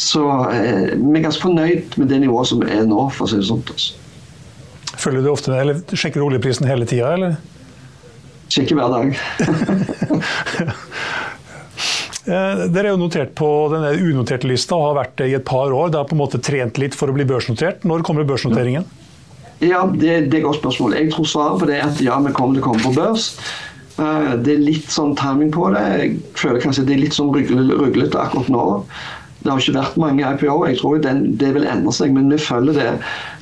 Så 0.00 0.22
eh, 0.50 0.94
vi 0.98 1.18
er 1.18 1.26
ganske 1.26 1.42
fornøyd 1.44 1.98
med 2.00 2.10
det 2.10 2.22
nivået 2.24 2.50
som 2.50 2.62
er 2.66 2.86
nå, 2.88 3.08
for 3.14 3.26
å 3.26 3.30
si 3.30 3.40
det 3.40 3.48
sånn. 3.48 3.62
Altså. 3.74 4.00
Følger 5.00 5.24
du 5.24 5.30
ofte, 5.32 5.52
med, 5.52 5.60
eller 5.64 5.98
Sjekker 5.98 6.22
du 6.22 6.26
oljeprisen 6.28 6.68
hele 6.70 6.86
tida, 6.88 7.14
eller? 7.16 7.36
Sjekker 8.52 8.78
hver 8.78 8.92
dag. 8.94 9.14
Eh, 12.24 12.60
dere 12.72 12.88
er 12.88 12.94
jo 12.94 13.00
notert 13.02 13.34
på 13.36 13.46
denne 13.68 13.90
unoterte 14.00 14.48
lista 14.48 14.78
og 14.78 14.86
har 14.86 14.94
vært 15.02 15.18
det 15.20 15.26
i 15.28 15.34
et 15.36 15.44
par 15.44 15.68
år. 15.68 15.90
Det 15.92 15.98
har 16.00 16.06
på 16.08 16.16
en 16.16 16.22
måte 16.22 16.38
trent 16.40 16.78
litt 16.80 16.96
for 16.96 17.12
å 17.12 17.16
bli 17.16 17.26
børsnotert. 17.28 17.84
Når 17.84 18.00
kommer 18.06 18.24
børsnoteringen? 18.24 18.86
Ja, 19.60 19.82
Det, 19.84 20.14
det 20.32 20.38
er 20.38 20.40
et 20.40 20.46
godt 20.46 20.62
spørsmål. 20.62 20.96
Jeg 20.96 21.10
tror 21.12 21.28
svaret 21.28 21.60
på 21.60 21.68
det 21.68 21.76
er 21.76 21.84
at 21.90 22.00
ja, 22.00 22.16
vi 22.24 22.32
kommer 22.32 22.56
til 22.56 22.64
å 22.64 22.68
komme 22.70 22.80
på 22.80 22.94
børs. 22.96 23.26
Eh, 24.00 24.30
det 24.40 24.56
er 24.56 24.64
litt 24.64 24.88
sånn 24.90 25.12
timing 25.18 25.52
på 25.54 25.68
det. 25.74 25.84
Jeg 26.00 26.16
føler 26.40 26.64
kanskje 26.64 26.86
det 26.88 26.96
er 26.96 27.04
litt 27.04 27.18
sånn 27.18 27.30
ruglete 27.34 28.24
akkurat 28.24 28.50
nå. 28.56 28.64
Det 29.44 29.52
har 29.52 29.60
ikke 29.60 29.76
vært 29.76 29.96
mange 30.00 30.24
IPO. 30.24 30.54
Jeg 30.70 30.78
tror 30.80 31.00
den, 31.04 31.24
det 31.40 31.50
vil 31.52 31.66
endre 31.68 31.92
seg, 31.92 32.14
men 32.16 32.30
vi 32.32 32.40
følger 32.40 32.78
det 32.78 32.86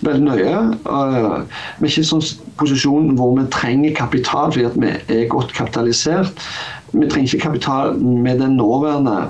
veldig 0.02 0.24
nøye. 0.26 0.56
Uh, 0.82 1.44
vi 1.78 1.86
er 1.86 1.92
ikke 1.92 2.02
i 2.02 2.08
sånn 2.08 2.24
posisjon 2.58 3.12
hvor 3.18 3.36
vi 3.38 3.46
trenger 3.54 3.94
kapital 3.94 4.50
fordi 4.50 4.82
vi 4.82 4.90
er 5.14 5.28
godt 5.30 5.54
kapitalisert. 5.54 6.42
Vi 6.90 7.06
trenger 7.06 7.30
ikke 7.30 7.46
kapital 7.46 7.94
med 8.02 8.42
den 8.42 8.58
nåværende 8.58 9.28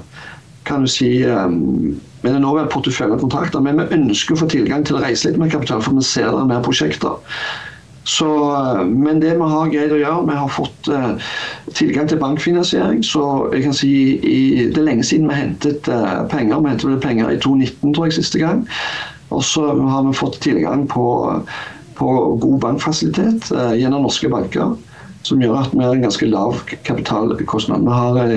kan 0.64 0.84
du 0.84 0.86
si, 0.86 1.24
um, 1.26 2.00
med 2.22 2.32
den 2.36 2.44
nåværende 2.44 2.70
porteføljen 2.70 3.16
av 3.16 3.20
kontrakter, 3.20 3.60
men 3.60 3.80
vi 3.80 3.98
ønsker 3.98 4.36
å 4.36 4.44
få 4.44 4.48
tilgang 4.52 4.86
til 4.86 4.96
å 4.96 5.02
reise 5.02 5.28
litt 5.28 5.40
mer 5.42 5.50
kapital, 5.50 5.82
for 5.82 5.98
vi 5.98 6.04
ser 6.06 6.30
det 6.30 6.38
er 6.38 6.50
mer 6.52 6.62
prosjekter. 6.64 7.18
Så, 8.04 8.26
men 8.86 9.20
det 9.22 9.36
vi 9.38 9.48
har 9.48 9.70
greid 9.70 9.92
å 9.94 9.98
gjøre, 10.00 10.26
vi 10.26 10.34
har 10.34 10.50
fått 10.50 10.88
uh, 10.90 11.12
tilgang 11.78 12.08
til 12.10 12.18
bankfinansiering. 12.18 13.02
Så 13.06 13.22
jeg 13.54 13.62
kan 13.66 13.76
si 13.78 13.92
i, 14.18 14.38
det 14.72 14.80
er 14.80 14.88
lenge 14.88 15.06
siden 15.06 15.30
vi 15.30 15.38
hentet 15.38 15.90
uh, 15.90 16.24
penger. 16.32 16.58
Vi 16.64 16.72
hentet 16.72 17.04
penger 17.04 17.30
i 17.30 17.38
2019, 17.38 17.94
tror 17.94 18.08
jeg, 18.08 18.16
siste 18.18 18.42
gang. 18.42 18.64
Og 19.30 19.44
så 19.46 19.68
har 19.70 20.02
vi 20.08 20.16
fått 20.18 20.40
tilgang 20.42 20.88
på, 20.90 21.06
på 21.98 22.10
god 22.42 22.58
bankfasilitet 22.66 23.52
uh, 23.54 23.70
gjennom 23.78 24.08
norske 24.08 24.30
banker. 24.32 24.74
Som 25.22 25.42
gjør 25.42 25.60
at 25.60 25.74
vi 25.76 25.84
har 25.84 25.94
en 25.94 26.02
ganske 26.08 26.26
lav 26.26 26.58
kapitalkostnad. 26.82 27.86
Vi 27.86 27.98
har 28.00 28.32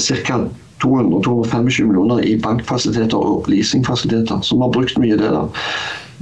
ca. 0.00 0.44
200-225 0.84 1.86
millioner 1.86 2.24
i 2.28 2.34
bankfasiliteter 2.40 3.16
og 3.16 3.46
leasingfasiliteter. 3.48 4.40
Så 4.44 4.56
vi 4.56 4.64
har 4.64 4.72
brukt 4.72 4.98
mye 5.00 5.16
det. 5.16 5.30
da. 5.32 5.46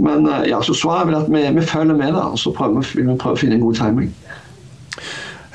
Men 0.03 0.27
eh, 0.27 0.49
ja, 0.51 0.63
så 0.63 0.75
svaret 0.75 1.05
er 1.05 1.11
vel 1.11 1.21
at 1.21 1.31
vi, 1.31 1.43
vi 1.61 1.67
følger 1.67 1.95
med 1.95 2.15
da, 2.17 2.27
og 2.35 2.39
så 2.39 2.53
prøver 2.55 2.83
vi, 2.83 3.05
vi 3.07 3.19
prøve 3.19 3.39
å 3.39 3.43
finne 3.43 3.59
en 3.59 3.67
god 3.67 3.79
timing. 3.79 4.13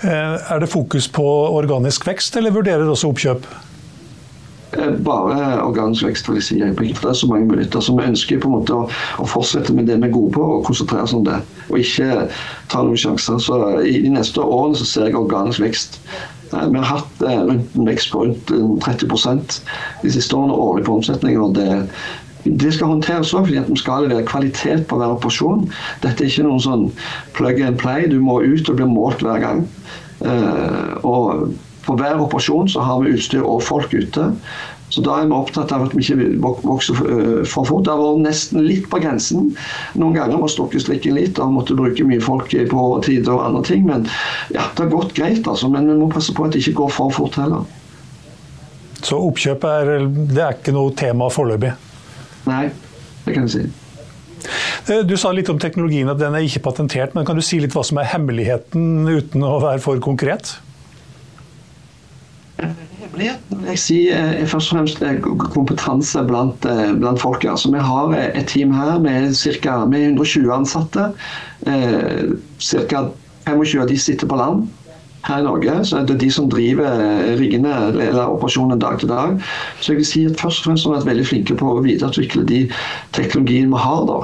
Eh, 0.06 0.52
er 0.54 0.60
det 0.62 0.70
fokus 0.72 1.08
på 1.12 1.26
organisk 1.58 2.08
vekst, 2.08 2.38
eller 2.40 2.56
vurderer 2.56 2.86
dere 2.86 2.94
også 2.94 3.12
oppkjøp? 3.12 3.48
Eh, 4.78 4.94
bare 5.04 5.58
organisk 5.64 6.08
vekst, 6.08 6.30
vil 6.30 6.40
jeg 6.40 6.48
si. 6.48 6.62
For 6.70 7.10
det 7.10 7.12
er 7.12 7.20
så 7.20 7.30
mange 7.32 7.50
muligheter. 7.50 7.84
Så 7.84 7.96
vi 7.98 8.08
ønsker 8.08 8.40
på 8.44 8.52
en 8.52 8.56
måte 8.60 8.78
å, 8.78 8.88
å 9.20 9.28
fortsette 9.28 9.76
med 9.76 9.90
det 9.90 10.00
vi 10.00 10.08
er 10.08 10.16
gode 10.16 10.36
på, 10.38 10.48
og 10.58 10.66
konsentrere 10.70 11.08
oss 11.08 11.16
om 11.18 11.26
det. 11.28 11.42
Og 11.68 11.82
ikke 11.84 12.28
ta 12.72 12.86
noen 12.86 13.04
sjanser. 13.04 13.42
Så 13.44 13.60
i 13.84 13.98
de 14.06 14.14
neste 14.16 14.44
årene 14.44 14.80
så 14.80 14.88
ser 14.88 15.10
jeg 15.10 15.20
organisk 15.20 15.66
vekst. 15.66 16.00
Vi 16.48 16.80
har 16.80 16.88
hatt 16.88 17.20
rundt 17.20 17.74
en 17.76 17.90
vekst 17.90 18.14
på 18.14 18.22
rundt 18.24 18.54
30 18.86 19.58
de 20.06 20.12
siste 20.14 20.38
årene 20.38 20.56
årlig 20.56 20.86
på 20.88 20.96
omsetning. 21.02 21.36
og 21.42 21.58
det, 21.58 21.68
det 22.62 22.74
skal 22.76 22.94
håndteres 22.94 23.34
òg, 23.36 23.48
fordi 23.50 23.64
vi 23.68 23.80
skal 23.82 24.08
levere 24.08 24.28
kvalitet 24.28 24.88
på 24.90 25.00
hver 25.00 25.16
operasjon. 25.18 25.68
Dette 26.04 26.24
er 26.24 26.32
ikke 26.32 26.48
noen 26.48 26.64
sånn 26.64 26.88
plug 27.38 27.62
and 27.66 27.80
play. 27.82 28.08
Du 28.12 28.20
må 28.24 28.40
ut 28.44 28.70
og 28.70 28.80
bli 28.80 28.88
målt 28.90 29.24
hver 29.26 29.44
gang. 29.44 29.66
Uh, 30.24 30.98
og 31.06 31.54
på 31.88 31.96
hver 32.00 32.20
operasjon 32.20 32.72
så 32.72 32.84
har 32.84 33.04
vi 33.04 33.14
utstyr 33.16 33.46
og 33.46 33.62
folk 33.64 33.94
ute. 33.96 34.32
Så 34.90 35.04
da 35.04 35.18
er 35.20 35.28
vi 35.28 35.36
opptatt 35.36 35.72
av 35.76 35.84
at 35.84 35.96
vi 35.96 36.04
ikke 36.04 36.28
vokser 36.40 37.00
eh, 37.04 37.42
for 37.48 37.68
fort. 37.68 37.84
Det 37.84 37.92
har 37.92 38.00
vært 38.00 38.24
nesten 38.24 38.64
litt 38.64 38.86
på 38.92 39.02
grensen. 39.04 39.50
Noen 40.00 40.16
ganger 40.16 40.40
må 40.40 40.48
stokke 40.52 40.80
strikken 40.80 41.18
litt 41.18 41.42
og 41.44 41.58
måtte 41.58 41.76
bruke 41.76 42.06
mye 42.08 42.24
folk 42.24 42.54
på 42.72 42.86
tider 43.04 43.34
og 43.34 43.44
andre 43.50 43.66
ting. 43.68 43.84
Men 43.88 44.08
ja, 44.56 44.64
det 44.64 44.86
har 44.86 44.94
gått 44.94 45.12
greit, 45.18 45.44
altså. 45.44 45.68
Men 45.74 45.92
vi 45.92 45.98
må 46.00 46.08
passe 46.14 46.36
på 46.36 46.48
at 46.48 46.56
det 46.56 46.64
ikke 46.64 46.80
går 46.80 46.96
for 46.96 47.12
fort 47.18 47.36
heller. 47.40 47.68
Så 49.04 49.20
oppkjøp 49.28 49.68
er, 49.68 49.92
er 50.08 50.56
ikke 50.56 50.74
noe 50.76 50.96
tema 50.98 51.28
foreløpig? 51.32 51.76
Nei, 52.48 52.70
det 53.26 53.36
kan 53.36 53.48
jeg 53.48 53.54
si. 53.54 53.66
Eh, 54.88 55.04
du 55.08 55.18
sa 55.20 55.34
litt 55.36 55.50
om 55.52 55.60
teknologien, 55.60 56.10
at 56.12 56.22
den 56.22 56.36
er 56.38 56.46
ikke 56.48 56.66
patentert. 56.70 57.16
Men 57.18 57.28
kan 57.28 57.38
du 57.38 57.44
si 57.46 57.60
litt 57.64 57.76
hva 57.76 57.84
som 57.88 58.00
er 58.02 58.10
hemmeligheten, 58.14 59.08
uten 59.08 59.46
å 59.46 59.58
være 59.64 59.84
for 59.84 60.02
konkret? 60.04 60.56
Hemmeligheten 62.58 63.60
vil 63.62 63.70
jeg 63.74 63.82
si 63.82 64.00
er 64.14 64.48
først 64.50 64.72
og 64.72 64.80
fremst 64.80 65.04
eh, 65.06 65.20
kompetanse 65.54 66.24
blant, 66.30 66.66
eh, 66.66 66.96
blant 66.98 67.22
folk. 67.22 67.46
Altså, 67.46 67.72
vi 67.74 67.84
har 67.84 68.18
et 68.32 68.50
team 68.50 68.74
her 68.76 68.98
med, 69.04 69.36
cirka, 69.38 69.84
med 69.90 70.14
120 70.16 70.52
ansatte. 70.62 71.12
Ca. 71.68 73.08
25 73.48 73.80
av 73.82 73.88
de 73.88 73.96
sitter 74.00 74.28
på 74.28 74.38
land 74.40 74.68
her 75.26 75.40
i 75.40 75.44
Norge. 75.44 75.86
så 75.86 75.98
er 75.98 76.06
det 76.06 76.20
de 76.22 76.32
som 76.32 76.50
driver 76.50 77.02
riggene 77.40 77.74
eller 77.88 78.26
operasjonen 78.26 78.80
dag 78.80 79.00
til 79.00 79.10
dag. 79.10 79.42
Så 79.80 79.92
jeg 79.92 79.98
vil 79.98 80.06
si 80.06 80.26
at 80.26 80.40
først 80.40 80.62
og 80.62 80.70
fremst 80.70 80.86
har 80.86 80.94
vi 80.94 80.98
vært 80.98 81.10
veldig 81.12 81.26
flinke 81.28 81.58
på 81.58 81.74
å 81.74 81.84
videreutvikle 81.84 82.46
de 82.48 82.62
teknologiene 83.18 83.74
vi 83.74 83.84
har. 83.84 84.06
da. 84.08 84.20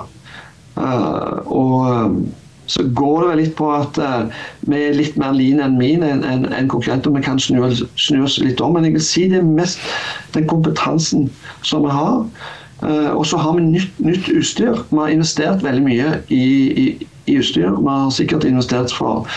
Uh, 0.74 1.52
og 1.54 1.92
um, 1.92 2.16
så 2.68 2.84
går 2.96 3.20
det 3.22 3.30
vel 3.30 3.40
litt 3.44 3.56
på 3.60 3.68
at 3.76 3.98
vi 4.72 4.78
er 4.80 4.96
litt 4.96 5.18
mer 5.20 5.34
lean 5.36 5.60
enn 5.60 5.76
min 5.78 6.04
enn 6.08 6.24
en, 6.24 6.46
en 6.48 6.70
konkurrenter. 6.72 7.12
Vi 7.12 7.22
kan 7.26 7.40
snu, 7.40 7.60
snu, 8.00 8.24
oss 8.24 8.40
litt 8.40 8.62
om. 8.64 8.78
Men 8.78 8.88
jeg 8.88 8.96
vil 8.96 9.04
si 9.04 9.26
det 9.30 9.42
er 9.42 9.50
mest 9.60 9.84
den 10.34 10.48
kompetansen 10.48 11.28
som 11.62 11.84
vi 11.84 11.92
har. 11.92 12.24
Og 13.12 13.26
så 13.28 13.38
har 13.40 13.58
vi 13.58 13.66
nytt, 13.68 14.00
nytt, 14.00 14.32
utstyr. 14.32 14.80
Vi 14.90 15.00
har 15.02 15.12
investert 15.12 15.64
veldig 15.64 15.84
mye 15.84 16.16
i, 16.32 16.48
i, 16.72 16.88
i 17.28 17.38
utstyr. 17.44 17.68
Vi 17.68 17.92
har 17.92 18.16
sikkert 18.16 18.48
investert 18.48 18.96
for 18.96 19.28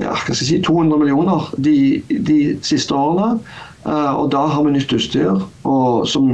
ja, 0.00 0.14
hva 0.14 0.20
skal 0.22 0.38
jeg 0.38 0.48
si, 0.48 0.60
200 0.64 1.00
millioner 1.02 1.50
de, 1.60 1.76
de 2.08 2.38
siste 2.64 2.96
årene. 2.96 3.42
Uh, 3.84 4.14
og 4.14 4.30
da 4.32 4.44
har 4.48 4.64
vi 4.64 4.76
nytt 4.76 4.94
utstyr. 4.94 5.42
Og 5.68 6.06
som 6.08 6.30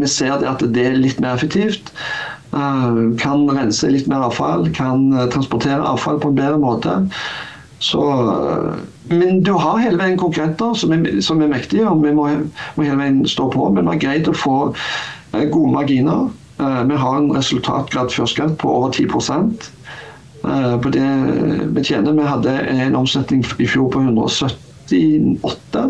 vi 0.00 0.08
ser 0.08 0.40
at 0.48 0.62
det 0.62 0.86
er 0.86 0.98
litt 0.98 1.20
mer 1.20 1.36
effektivt. 1.36 1.92
Uh, 2.54 3.12
kan 3.20 3.44
rense 3.52 3.90
litt 3.90 4.08
mer 4.10 4.28
avfall, 4.30 4.68
kan 4.76 5.10
uh, 5.14 5.26
transportere 5.32 5.82
avfall 5.84 6.20
på 6.22 6.32
en 6.32 6.40
bedre 6.40 6.60
måte. 6.62 6.96
Så, 7.80 8.00
men 9.08 9.38
du 9.40 9.54
har 9.56 9.78
hele 9.80 9.96
veien 9.96 10.18
konkurrenter 10.20 10.74
som 10.76 10.92
er, 10.92 11.06
som 11.24 11.40
er 11.40 11.48
mektige, 11.48 11.86
og 11.88 12.02
vi 12.04 12.12
må, 12.12 12.26
må, 12.76 12.84
hele 12.84 12.98
veien 13.00 13.22
stå 13.28 13.48
på. 13.54 13.70
Men 13.72 13.86
vi 13.86 13.94
har 13.94 14.02
greid 14.02 14.28
å 14.28 14.36
få 14.36 14.56
gode 15.32 15.72
marginer. 15.72 16.28
vi 16.60 16.96
har 17.00 17.16
en 17.16 17.30
resultatgrad 17.32 18.12
før 18.12 18.52
på 18.60 18.68
over 18.68 18.92
10 18.92 19.08
Eh, 19.08 20.09
på 20.40 20.92
det 20.94 21.08
vi 21.76 21.84
tjener. 21.84 22.16
Vi 22.16 22.28
hadde 22.28 22.54
en 22.72 22.96
omsetning 22.96 23.44
i 23.60 23.66
fjor 23.68 23.90
på 23.92 24.00
178. 24.00 25.84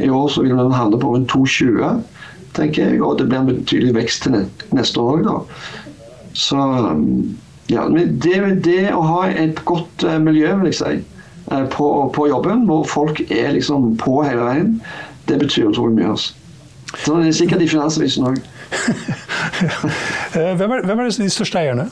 I 0.00 0.08
år 0.08 0.28
så 0.32 0.42
vil 0.42 0.56
den 0.56 0.72
handle 0.72 1.00
på 1.02 1.12
rundt 1.12 1.28
220, 1.30 2.00
tenker 2.56 2.88
jeg. 2.88 3.02
Og 3.04 3.18
det 3.18 3.28
blir 3.28 3.42
en 3.42 3.52
betydelig 3.52 3.94
vekst 3.98 4.24
til 4.24 4.40
neste 4.76 5.04
år 5.04 5.20
òg, 5.20 5.28
da. 5.28 5.36
Så 6.32 6.64
Ja, 7.70 7.86
men 7.88 8.16
det, 8.18 8.38
det 8.64 8.90
å 8.94 9.02
ha 9.06 9.20
et 9.30 9.60
godt 9.68 10.02
eh, 10.02 10.18
miljø, 10.22 10.50
vil 10.58 10.72
jeg 10.72 10.78
si, 10.80 10.94
eh, 11.52 11.66
på, 11.70 11.86
på 12.14 12.26
jobben, 12.26 12.64
hvor 12.66 12.82
folk 12.88 13.22
er 13.30 13.52
liksom 13.54 13.92
på 14.00 14.16
hele 14.26 14.46
veien, 14.48 14.72
det 15.30 15.38
betyr 15.38 15.70
utrolig 15.70 16.00
mye. 16.00 16.16
Altså. 16.16 16.34
Er 17.06 17.22
det 17.22 17.36
sikkert 17.38 17.62
i 17.62 17.70
Finansavisen 17.70 18.32
òg. 18.32 18.40
Eh, 20.30 20.52
hvem, 20.54 20.70
er, 20.70 20.84
hvem 20.86 21.00
er 21.02 21.08
de 21.10 21.26
største 21.32 21.58
eierne? 21.58 21.88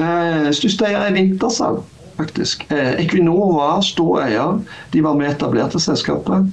Eh, 0.00 0.48
største 0.56 0.88
eier 0.88 1.06
er 1.06 1.16
Vintersal, 1.16 1.82
faktisk. 2.16 2.64
Eh, 2.72 2.94
Equinor 3.02 3.52
var 3.58 3.82
stor 3.86 4.22
eier. 4.24 4.60
De 4.92 5.02
var 5.04 5.18
med 5.18 5.30
etablerte 5.34 5.80
selskapet 5.82 6.48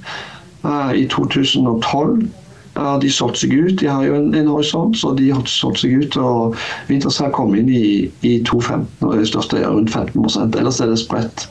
eh, 0.64 0.92
i 1.00 1.06
2012. 1.08 2.28
Ja, 2.76 2.94
de 3.02 3.10
solgte 3.10 3.42
seg 3.42 3.54
ut. 3.56 3.78
De 3.80 3.88
har 3.90 4.04
jo 4.06 4.14
en, 4.14 4.34
en 4.36 4.50
horisont, 4.52 4.94
så 4.96 5.12
de 5.18 5.30
har 5.32 5.46
solgt 5.50 5.82
seg 5.82 5.96
ut. 6.04 6.16
og 6.20 6.58
Wintersal 6.88 7.32
kom 7.34 7.56
inn 7.58 7.70
i, 7.72 8.10
i 8.22 8.36
2015 8.46 9.08
og 9.08 9.24
største 9.26 9.58
eier 9.58 9.72
rundt 9.74 9.90
15 9.90 10.54
Ellers 10.60 10.80
er 10.80 10.92
det 10.92 11.00
spredt 11.00 11.48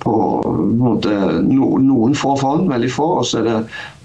på 0.00 0.12
måte, 0.80 1.12
no, 1.44 1.74
noen 1.76 2.14
få 2.16 2.32
fond, 2.40 2.70
veldig 2.70 2.88
få, 2.92 3.08
og 3.20 3.26
så 3.28 3.42
er 3.42 3.48
det 3.50 3.56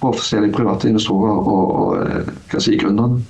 på 0.02 0.12
forskjellige 0.12 0.56
private 0.58 0.90
investorer 0.92 1.38
og, 1.40 1.72
og 1.80 2.34
hva 2.52 2.60
si, 2.64 2.76
gründerne. 2.82 3.24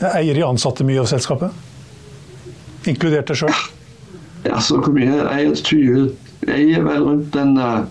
Eier 0.00 0.34
de 0.34 0.46
ansatte 0.46 0.86
mye 0.88 1.02
av 1.02 1.10
selskapet? 1.10 1.52
Inkludert 2.88 3.30
deg 3.30 3.38
sjøl? 3.42 3.54
Ja, 4.46 4.58
så 4.60 4.80
hvor 4.82 4.92
mye? 4.94 5.22
Jeg, 5.38 5.56
20, 5.64 6.10
jeg 6.48 6.70
er 6.74 6.82
vel 6.86 7.06
rundt 7.06 7.36
en 7.38 7.56
uh, 7.58 7.86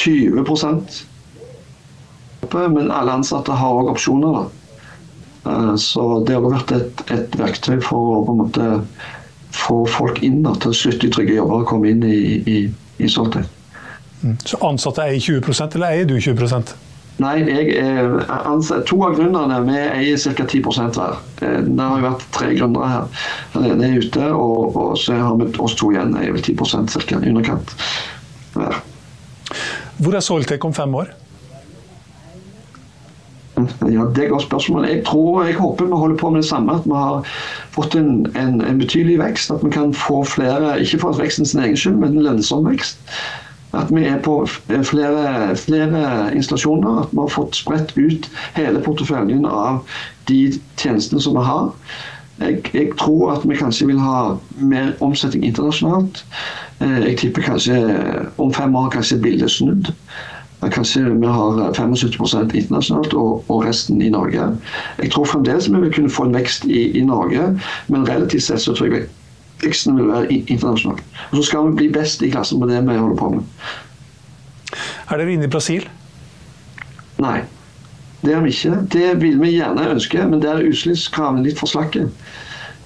20 0.00 0.44
Men 2.50 2.90
alle 2.90 3.12
ansatte 3.12 3.52
har 3.52 3.80
òg 3.82 3.92
opsjoner. 3.92 4.48
Uh, 5.44 5.76
så 5.76 6.24
det 6.26 6.36
har 6.36 6.44
vært 6.44 6.72
et, 6.76 7.04
et, 7.12 7.38
verktøy 7.38 7.80
for 7.84 8.16
å 8.16 8.24
på 8.24 8.32
en 8.34 8.42
måte 8.44 8.68
få 9.52 9.82
folk 9.90 10.22
inn 10.24 10.42
da, 10.44 10.54
til 10.62 10.72
å 10.72 10.76
slutte 10.76 11.08
i 11.08 11.12
trygge 11.12 11.36
jobber 11.36 11.64
og 11.64 11.68
komme 11.68 11.90
inn 11.92 12.04
i, 12.06 12.20
i, 12.48 12.58
i 13.02 13.08
sånt. 13.10 13.36
Mm. 14.20 14.36
Så 14.44 14.60
ansatte 14.64 15.04
eier 15.04 15.20
20% 15.20 15.76
eller 15.76 15.96
eier 15.96 16.08
du 16.08 16.16
20 16.20 16.74
Nei, 17.20 17.34
jeg 17.44 17.74
anser, 18.28 18.84
to 18.88 18.96
av 19.04 19.16
gründerne 19.18 19.58
vi 19.66 19.76
eier 19.76 20.20
ca. 20.36 20.46
10 20.48 20.62
hver. 20.96 21.18
Eh, 21.44 21.58
det 21.66 21.84
har 21.84 21.98
jo 21.98 22.06
vært 22.06 22.28
tre 22.36 22.52
gründere 22.56 22.88
her. 22.88 23.24
Den 23.54 23.66
ene 23.74 23.90
er 23.90 24.04
ute, 24.04 24.30
og, 24.32 24.76
og, 24.76 24.94
så 25.00 25.18
har 25.20 25.36
vi 25.40 25.50
oss 25.60 25.76
to 25.76 25.90
igjen. 25.92 26.16
eier 26.16 26.32
vel 26.36 26.44
10 26.44 26.56
ca. 27.04 27.18
i 27.20 27.32
underkant. 27.32 27.74
hver. 28.54 28.80
Hvor 30.00 30.16
er 30.16 30.24
Soltech 30.24 30.64
om 30.64 30.72
fem 30.72 30.94
år? 30.94 31.12
Ja, 33.84 34.06
Det 34.08 34.18
er 34.18 34.24
et 34.24 34.30
godt 34.30 34.42
spørsmål. 34.42 34.88
Jeg 34.88 35.04
tror, 35.04 35.44
jeg 35.44 35.54
håper 35.54 35.84
vi 35.84 35.90
holder 35.90 36.16
på 36.16 36.30
med 36.30 36.42
det 36.42 36.48
samme. 36.48 36.72
At 36.72 36.86
vi 36.86 36.96
har 36.96 37.26
fått 37.70 37.94
en, 37.94 38.26
en, 38.36 38.60
en 38.64 38.78
betydelig 38.78 39.18
vekst. 39.18 39.50
At 39.50 39.64
vi 39.64 39.70
kan 39.70 39.94
få 39.94 40.24
flere, 40.24 40.80
ikke 40.80 40.98
for 41.04 41.20
veksten 41.20 41.46
sin 41.46 41.60
egen 41.60 41.76
skyld, 41.76 42.00
men 42.00 42.16
en 42.16 42.24
lønnsom 42.24 42.64
vekst. 42.70 42.98
At 43.72 43.90
vi 43.94 44.04
er 44.04 44.18
på 44.22 44.46
flere, 44.82 45.56
flere 45.56 46.04
installasjoner. 46.34 47.02
At 47.04 47.12
vi 47.12 47.20
har 47.22 47.34
fått 47.34 47.58
spredt 47.58 47.94
ut 47.96 48.30
hele 48.56 48.82
porteføljen 48.82 49.46
av 49.46 49.84
de 50.28 50.40
tjenestene 50.76 51.22
som 51.22 51.38
vi 51.38 51.44
har. 51.46 51.70
Jeg, 52.40 52.62
jeg, 52.74 52.90
tror 52.98 53.34
at 53.34 53.44
vi 53.44 53.56
kanskje 53.56 53.86
vil 53.90 54.00
ha 54.00 54.34
mer 54.56 54.94
omsetning 55.04 55.44
internasjonalt. 55.44 56.24
Eh, 56.80 56.98
jeg 57.10 57.18
tipper 57.20 57.44
kanskje 57.50 57.78
om 58.40 58.52
fem 58.54 58.76
år 58.76 58.90
kanskje 58.94 59.20
bildet 59.22 59.52
snudd. 59.52 59.92
Kanskje 60.60 61.04
vi 61.20 61.26
har 61.26 61.72
75 61.72 62.54
internasjonalt 62.54 63.14
og, 63.14 63.44
og, 63.48 63.64
resten 63.64 64.02
i 64.02 64.10
Norge. 64.12 64.50
Jeg 64.98 65.12
tror 65.12 65.24
fremdeles 65.24 65.70
vi 65.72 65.80
vil 65.80 65.94
kunne 65.94 66.10
få 66.10 66.28
en 66.28 66.34
vekst 66.36 66.64
i, 66.64 66.90
i 66.98 67.04
Norge, 67.04 67.46
men 67.88 68.08
relativt 68.08 68.44
sett 68.48 68.60
så 68.60 68.74
tror 68.76 68.92
jeg 68.92 69.08
veksten 69.64 69.96
vil 69.98 70.10
være 70.10 70.32
internasjonalt. 70.32 71.02
Og 71.30 71.38
Så 71.38 71.46
skal 71.50 71.68
vi 71.68 71.78
bli 71.78 71.88
best 71.94 72.22
i 72.22 72.30
klassen 72.30 72.60
på 72.60 72.68
det 72.70 72.82
vi 72.86 72.98
holder 72.98 73.16
på 73.16 73.30
med. 73.36 73.42
Er 75.10 75.18
dere 75.18 75.32
inne 75.32 75.48
i 75.48 75.52
Brasil? 75.52 75.88
Nei, 77.20 77.40
det 78.22 78.34
er 78.34 78.44
vi 78.44 78.52
ikke. 78.54 78.76
Det 78.92 79.08
vil 79.20 79.40
vi 79.40 79.56
gjerne 79.56 79.90
ønske, 79.94 80.24
men 80.28 80.42
der 80.42 80.60
er 80.60 80.70
utslippskravene 80.70 81.44
litt 81.44 81.60
for 81.60 81.70
slakke. 81.70 82.06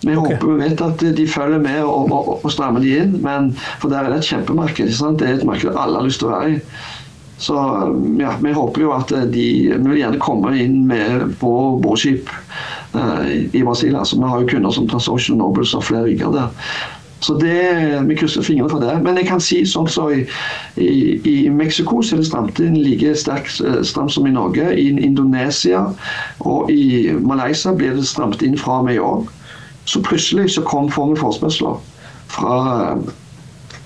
Vi 0.04 0.16
okay. 0.16 0.34
håper 0.34 0.50
vi 0.50 0.68
vet 0.68 0.82
at 0.84 1.04
de 1.16 1.26
følger 1.28 1.62
med 1.64 1.80
og, 1.84 2.10
og, 2.12 2.44
og 2.44 2.52
strammer 2.52 2.82
de 2.84 2.92
inn, 2.98 3.16
men 3.24 3.52
for 3.80 3.88
der 3.92 4.04
er 4.04 4.12
det 4.12 4.20
et 4.20 4.30
kjempemarked. 4.32 4.92
Det 4.92 5.28
er 5.28 5.38
et 5.38 5.48
marked 5.48 5.72
alle 5.72 6.00
har 6.00 6.06
lyst 6.06 6.20
til 6.20 6.28
å 6.28 6.34
være 6.36 6.52
i. 6.56 6.60
Så 7.44 7.54
ja, 8.20 8.36
vi 8.40 8.52
håper 8.54 8.84
jo 8.84 8.92
at 8.94 9.10
de 9.10 9.46
Vi 9.72 9.74
vil 9.74 9.98
gjerne 9.98 10.20
komme 10.22 10.52
inn 10.54 10.84
med 10.86 11.34
på 11.40 11.50
båtskip 11.82 12.30
i 13.52 13.62
Brasil. 13.62 13.96
Altså, 13.96 14.16
vi 14.16 14.28
har 14.28 14.40
jo 14.40 14.50
kunder 14.50 14.70
som 14.70 14.88
Transocean 14.88 15.38
Nobles 15.38 15.74
og 15.74 15.84
flere 15.84 16.04
rigger 16.04 16.32
der. 16.32 16.48
Så 17.24 17.34
det, 17.40 18.08
Vi 18.08 18.14
krysser 18.14 18.42
fingrene 18.42 18.70
for 18.70 18.78
det. 18.78 19.02
Men 19.02 19.16
jeg 19.16 19.26
kan 19.30 19.40
si 19.40 19.62
sånn 19.68 19.88
så 19.88 20.10
i, 20.12 20.24
i, 20.76 21.14
i 21.24 21.36
Mexico 21.48 22.02
så 22.02 22.16
er 22.16 22.20
det 22.20 22.28
stramt 22.28 22.60
inn 22.60 22.76
like 22.76 23.14
sterkt 23.16 23.62
eh, 23.64 23.80
stramt 23.86 24.12
som 24.12 24.28
i 24.28 24.34
Norge. 24.34 24.66
I 24.76 24.90
Indonesia 24.92 25.86
og 26.44 26.70
i 26.70 27.14
Malaysia 27.24 27.72
blir 27.72 27.96
det 27.96 28.04
stramt 28.10 28.44
inn 28.44 28.58
fra 28.60 28.82
og 28.82 28.90
med 28.90 28.98
i 28.98 29.02
år. 29.02 29.24
Så 29.88 30.02
plutselig 30.04 30.50
så 30.52 30.64
kom, 30.68 30.90
formen 30.92 31.16
forespørsler 31.16 31.80
fra 32.34 32.58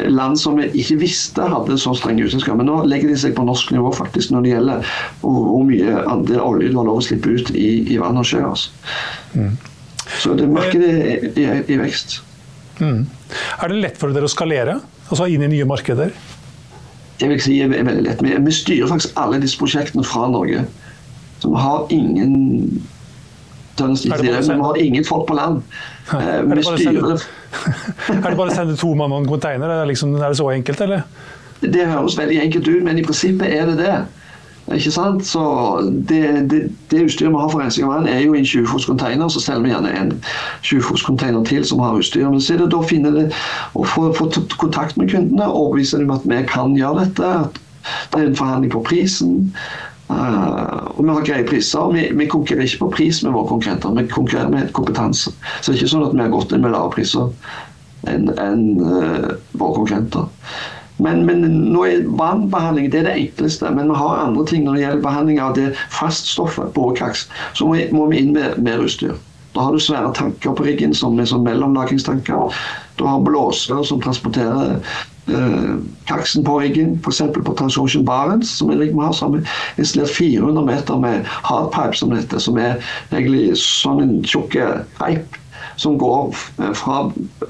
land 0.07 0.39
som 0.41 0.59
vi 0.59 0.69
ikke 0.79 0.99
visste 1.01 1.47
hadde 1.51 1.79
så 1.81 1.95
strenge 1.97 2.27
utslippskrav. 2.27 2.59
Men 2.61 2.71
nå 2.71 2.77
legger 2.89 3.11
de 3.13 3.19
seg 3.19 3.35
på 3.37 3.47
norsk 3.47 3.73
nivå 3.75 3.91
faktisk 3.97 4.33
når 4.35 4.45
det 4.45 4.53
gjelder 4.55 4.93
hvor 5.23 5.65
mye 5.67 6.05
andel 6.05 6.43
olje 6.45 6.71
du 6.71 6.79
har 6.79 6.89
lov 6.89 7.01
å 7.01 7.05
slippe 7.09 7.35
ut 7.35 7.53
i, 7.55 7.69
i 7.91 7.99
vann 8.01 8.21
og 8.21 8.29
sjø. 8.29 8.45
Altså. 8.47 8.71
Mm. 9.35 9.53
Så 10.19 10.35
det 10.39 10.49
markedet 10.51 10.91
er 10.95 11.29
i, 11.29 11.47
i 11.75 11.81
vekst. 11.81 12.21
Mm. 12.79 13.07
Er 13.63 13.73
det 13.73 13.83
lett 13.83 13.99
for 14.01 14.15
dere 14.15 14.29
å 14.29 14.33
skalere? 14.33 14.79
Altså 15.09 15.29
inn 15.31 15.45
i 15.45 15.51
nye 15.51 15.69
markeder? 15.69 16.13
Jeg 17.19 17.33
vil 17.33 17.41
si 17.43 17.57
det 17.59 17.81
er 17.81 17.89
veldig 17.89 18.05
lett. 18.07 18.23
Vi, 18.23 18.37
vi 18.45 18.55
styrer 18.55 18.93
faktisk 18.93 19.19
alle 19.19 19.41
disse 19.43 19.59
prosjektene 19.59 20.07
fra 20.07 20.29
Norge. 20.31 20.63
Så 21.43 21.51
vi 21.51 21.63
har 21.63 21.91
ingen 21.95 22.78
vi 23.81 24.61
har 24.61 24.79
ingen 24.83 25.05
folk 25.05 25.27
på 25.29 25.35
land. 25.39 25.63
Vi 26.55 26.63
styrer 26.63 27.19
er 28.09 28.31
det 28.31 28.37
bare 28.37 28.49
å 28.49 28.55
sende 28.55 28.77
to 28.81 28.95
mann 28.97 29.13
og 29.13 29.23
en 29.23 29.29
container? 29.29 29.69
Er 29.69 29.83
det, 29.83 29.91
liksom, 29.93 30.15
er 30.17 30.29
det 30.29 30.39
så 30.39 30.49
enkelt, 30.53 30.81
eller? 30.85 31.03
Det 31.61 31.87
høres 31.89 32.17
veldig 32.19 32.39
enkelt 32.43 32.69
ut, 32.69 32.83
men 32.87 33.01
i 33.01 33.05
prinsippet 33.05 33.49
er 33.49 33.69
det 33.69 33.77
det. 33.81 33.97
Ikke 34.75 34.91
sant? 34.93 35.25
Så 35.27 35.43
det, 36.09 36.51
det, 36.51 36.61
det 36.91 37.05
utstyret 37.07 37.33
vi 37.33 37.41
har 37.41 37.49
for 37.49 37.63
rensing 37.63 37.87
av 37.87 37.95
vann, 37.95 38.09
er 38.09 38.21
jo 38.21 38.35
i 38.35 38.43
en 38.43 38.49
20-fots 38.49 38.85
container. 38.89 39.29
Så 39.33 39.41
selger 39.41 39.65
vi 39.65 39.73
gjerne 39.73 39.95
en 39.97 40.13
20-fots 40.63 41.05
container 41.07 41.45
til 41.49 41.65
som 41.65 41.81
har 41.85 41.97
utstyr. 41.97 42.27
Men 42.29 42.43
så 42.45 42.55
er 42.55 42.63
det 42.63 42.71
da 42.75 42.83
å 42.83 42.89
finne 42.89 43.15
det, 43.15 43.25
å 43.73 43.87
få, 43.89 44.11
få 44.17 44.29
kontakt 44.61 45.01
med 45.01 45.11
kundene, 45.13 45.49
overbevise 45.49 46.03
dem 46.03 46.13
at 46.13 46.29
vi 46.29 46.43
kan 46.51 46.77
gjøre 46.77 47.07
dette. 47.07 47.33
at 47.49 47.65
det 48.13 48.21
er 48.21 48.27
en 48.29 48.37
forhandling 48.37 48.73
på 48.73 48.85
prisen. 48.85 49.55
Uh, 50.09 50.89
og 50.97 51.03
vi 51.05 51.13
har 51.13 51.27
greie 51.27 51.47
priser. 51.49 51.93
Vi, 51.93 52.07
vi, 52.17 52.29
konkurrerer 52.33 52.65
ikke 52.65 52.87
på 52.87 52.95
pris 52.97 53.21
med 53.25 53.35
våre 53.37 53.51
konkurrenter, 53.51 53.93
vi 53.99 54.09
konkurrerer 54.09 54.53
med 54.53 54.73
kompetanse. 54.77 55.35
Så 55.61 55.69
det 55.69 55.75
er 55.75 55.83
ikke 55.83 55.93
sånn 55.93 56.07
at 56.07 56.17
vi 56.17 56.25
har 56.25 56.33
gått 56.33 56.55
inn 56.57 56.65
med 56.65 56.73
lavere 56.73 56.97
priser 56.97 57.29
enn 58.09 58.31
en, 58.41 58.67
uh, 58.81 59.31
våre 59.59 59.81
konkurrenter. 59.83 60.29
Men, 60.99 61.23
men, 61.29 61.45
nå 61.71 61.85
er 61.87 62.07
vannbehandling 62.19 62.89
det 62.91 63.03
er 63.03 63.07
det 63.07 63.17
enkleste. 63.21 63.71
Men 63.75 63.93
vi 63.93 64.01
har 64.01 64.25
andre 64.25 64.45
ting 64.49 64.65
når 64.67 64.75
det 64.75 64.83
gjelder 64.83 65.05
behandling 65.05 65.41
av 65.43 65.55
det 65.59 65.69
faststoffet, 65.95 66.73
borekaks. 66.75 67.29
Så 67.59 67.69
må, 67.69 68.09
vi 68.11 68.23
inn 68.23 68.35
med 68.35 68.59
mer 68.65 68.83
utstyr. 68.83 69.15
Da 69.55 69.67
har 69.67 69.75
du 69.75 69.83
svære 69.83 70.11
tanker 70.17 70.57
på 70.57 70.67
riggen 70.67 70.95
som 70.95 71.19
er 71.19 71.29
som 71.31 71.45
mellomlagringstanker. 71.47 72.57
Du 72.99 73.07
har 73.07 73.23
blåsere 73.23 73.85
som 73.87 74.03
transporterer 74.03 74.79
Eh, 75.29 75.77
kaksen 76.05 76.45
på 76.45 76.61
riggen, 76.61 77.01
f.eks. 77.05 77.23
på 77.45 77.55
Transocean 77.55 78.05
Barents, 78.05 78.51
som 78.59 78.71
en 78.71 78.79
rigg 78.79 78.95
vi 78.95 79.05
har, 79.05 79.13
så 79.13 79.27
har 79.27 79.33
vi 79.33 79.43
installert 79.77 80.11
400 80.17 80.65
meter 80.65 80.99
med 80.99 81.27
hardpipe, 81.27 81.97
som 81.97 82.15
dette, 82.15 82.41
som 82.41 82.57
er 82.57 82.79
egentlig 83.13 83.59
sånn 83.61 84.01
en 84.01 84.15
tjukk 84.25 84.57
reip 85.03 85.37
som 85.77 85.99
går 86.01 86.33
eh, 86.63 86.73
fra 86.73 87.03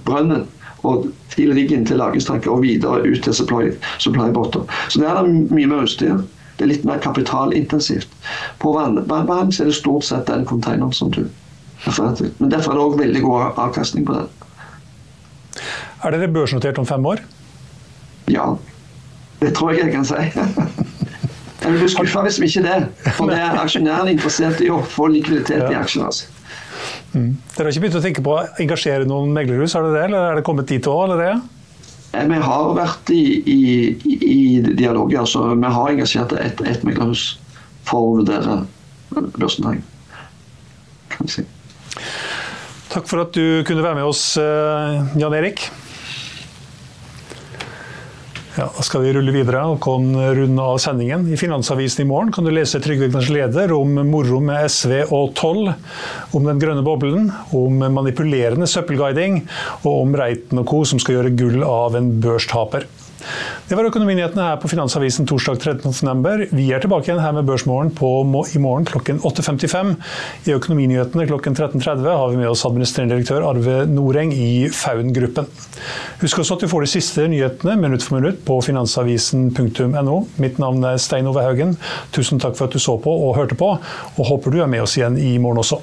brønnen 0.08 0.48
og 0.86 1.06
til 1.34 1.52
riggen 1.54 1.86
til 1.86 2.00
lagringstanker 2.02 2.50
og 2.50 2.64
videre 2.64 3.04
ut 3.06 3.22
til 3.22 3.34
supply, 3.34 3.70
supply-båter. 4.02 4.66
Så 4.88 5.02
der 5.02 5.14
er 5.14 5.26
det 5.28 5.54
mye 5.54 5.70
mer 5.70 5.86
utstyr. 5.86 6.18
Det 6.58 6.66
er 6.66 6.72
litt 6.72 6.86
mer 6.86 6.98
kapitalintensivt. 7.02 8.10
På 8.58 8.74
vannbehandling 8.74 9.54
er 9.54 9.70
det 9.70 9.78
stort 9.78 10.06
sett 10.06 10.26
den 10.26 10.46
containeren 10.46 10.94
som 10.94 11.14
du. 11.14 11.22
Men 11.86 12.50
derfor 12.50 12.72
er 12.72 12.78
det 12.78 12.86
òg 12.88 12.98
veldig 12.98 13.22
god 13.22 13.60
avkastning 13.68 14.06
på 14.06 14.18
den. 14.18 14.37
Er 16.04 16.14
dere 16.14 16.30
børsnotert 16.32 16.78
om 16.80 16.86
fem 16.88 17.06
år? 17.06 17.22
Ja. 18.30 18.52
Det 19.38 19.52
tror 19.54 19.72
jeg 19.72 19.86
jeg 19.86 19.94
kan 19.94 20.08
si. 20.08 20.24
Jeg 21.58 21.74
vil 21.74 21.82
bli 21.82 21.88
skuffa 21.90 22.20
hvis 22.22 22.36
vi 22.40 22.46
ikke 22.46 22.62
det. 22.64 22.76
For 23.16 23.28
det 23.28 23.38
er 23.42 23.56
aksjonærene 23.58 24.12
interessert 24.14 24.60
i 24.62 24.70
å 24.70 24.78
få 24.86 25.08
likviditet 25.12 25.66
i 25.66 25.74
aksjene. 25.76 26.06
Altså. 26.06 26.28
Mm. 27.12 27.32
Dere 27.56 27.66
har 27.66 27.72
ikke 27.72 27.82
begynt 27.82 27.98
å 27.98 28.02
tenke 28.04 28.24
på 28.24 28.34
å 28.36 28.44
engasjere 28.62 29.08
noen 29.08 29.32
meglerhus, 29.34 29.74
har 29.74 29.84
det, 29.88 30.04
eller 30.06 30.30
er 30.30 30.38
det 30.38 30.44
kommet 30.46 30.70
dit 30.70 30.86
òg 30.88 31.08
allerede? 31.08 31.40
Eh, 32.12 32.24
vi 32.30 32.40
har 32.46 32.72
vært 32.78 33.12
i, 33.12 33.22
i, 33.42 33.60
i 34.30 34.40
dialog. 34.70 35.12
Altså, 35.18 35.44
vi 35.58 35.74
har 35.76 35.92
engasjert 35.92 36.32
ett 36.38 36.62
et 36.62 36.86
meglerhus 36.86 37.34
for 37.88 38.06
å 38.06 38.16
vurdere 38.20 38.60
børsnæringen, 39.10 39.84
Kan 41.08 41.26
jeg 41.26 41.40
si. 41.40 41.46
Takk 42.88 43.04
for 43.04 43.20
at 43.20 43.36
du 43.36 43.60
kunne 43.68 43.84
være 43.84 43.98
med 43.98 44.08
oss, 44.08 44.38
eh, 44.40 45.18
Jan 45.20 45.34
Erik. 45.36 45.68
Ja, 48.58 48.64
da 48.74 48.82
skal 48.82 49.04
vi 49.04 49.12
rulle 49.14 49.30
videre 49.30 49.60
og 49.70 49.76
kan 49.84 50.08
runde 50.16 50.64
av 50.64 50.80
sendingen. 50.82 51.28
I 51.30 51.36
Finansavisen 51.38 52.02
i 52.02 52.08
morgen 52.08 52.32
kan 52.34 52.48
du 52.48 52.50
lese 52.50 52.80
Trygve 52.82 53.06
Egners 53.06 53.28
leder 53.30 53.70
om 53.76 53.92
moro 54.08 54.40
med 54.42 54.64
SV 54.66 55.12
og 55.14 55.36
toll, 55.38 55.68
om 56.34 56.48
den 56.48 56.58
grønne 56.58 56.82
boblen, 56.82 57.28
om 57.54 57.78
manipulerende 57.78 58.66
søppelguiding 58.66 59.44
og 59.84 59.92
om 59.92 60.16
Reiten 60.18 60.58
og 60.58 60.66
co. 60.66 60.82
som 60.88 60.98
skal 60.98 61.20
gjøre 61.20 61.36
gull 61.38 61.62
av 61.62 61.94
en 62.00 62.16
børstaper. 62.24 62.88
Det 63.68 63.76
var 63.76 63.88
Økonominyhetene 63.88 64.44
her 64.46 64.60
på 64.62 64.70
Finansavisen 64.70 65.26
torsdag 65.28 65.58
13.11. 65.82 66.48
Vi 66.54 66.68
er 66.72 66.82
tilbake 66.82 67.10
igjen 67.10 67.20
her 67.22 67.34
med 67.36 67.48
Børsmorgen 67.48 67.90
i 67.92 68.62
morgen 68.62 68.86
klokken 68.88 69.18
8.55. 69.26 69.94
I 70.48 70.54
Økonominyhetene 70.54 71.26
klokken 71.28 71.56
13.30 71.58 72.06
har 72.06 72.30
vi 72.30 72.40
med 72.40 72.48
oss 72.48 72.64
administrerende 72.68 73.16
direktør 73.16 73.44
Arve 73.50 73.82
Noreng 73.90 74.32
i 74.32 74.68
Faun-gruppen. 74.72 75.50
Husk 76.22 76.44
også 76.44 76.56
at 76.56 76.64
du 76.64 76.70
får 76.70 76.86
de 76.86 76.92
siste 76.94 77.26
nyhetene 77.28 77.76
minutt 77.82 78.06
for 78.06 78.20
minutt 78.20 78.40
på 78.46 78.60
finansavisen.no. 78.64 80.18
Mitt 80.38 80.62
navn 80.62 80.88
er 80.88 81.02
Stein 81.02 81.28
Ove 81.28 81.44
Haugen. 81.44 81.76
Tusen 82.14 82.40
takk 82.42 82.56
for 82.58 82.68
at 82.68 82.74
du 82.74 82.82
så 82.82 82.96
på 83.02 83.12
og 83.28 83.36
hørte 83.38 83.58
på, 83.58 83.74
og 84.16 84.32
håper 84.32 84.54
du 84.54 84.62
er 84.62 84.70
med 84.70 84.86
oss 84.86 84.96
igjen 84.98 85.18
i 85.20 85.36
morgen 85.42 85.64
også. 85.66 85.82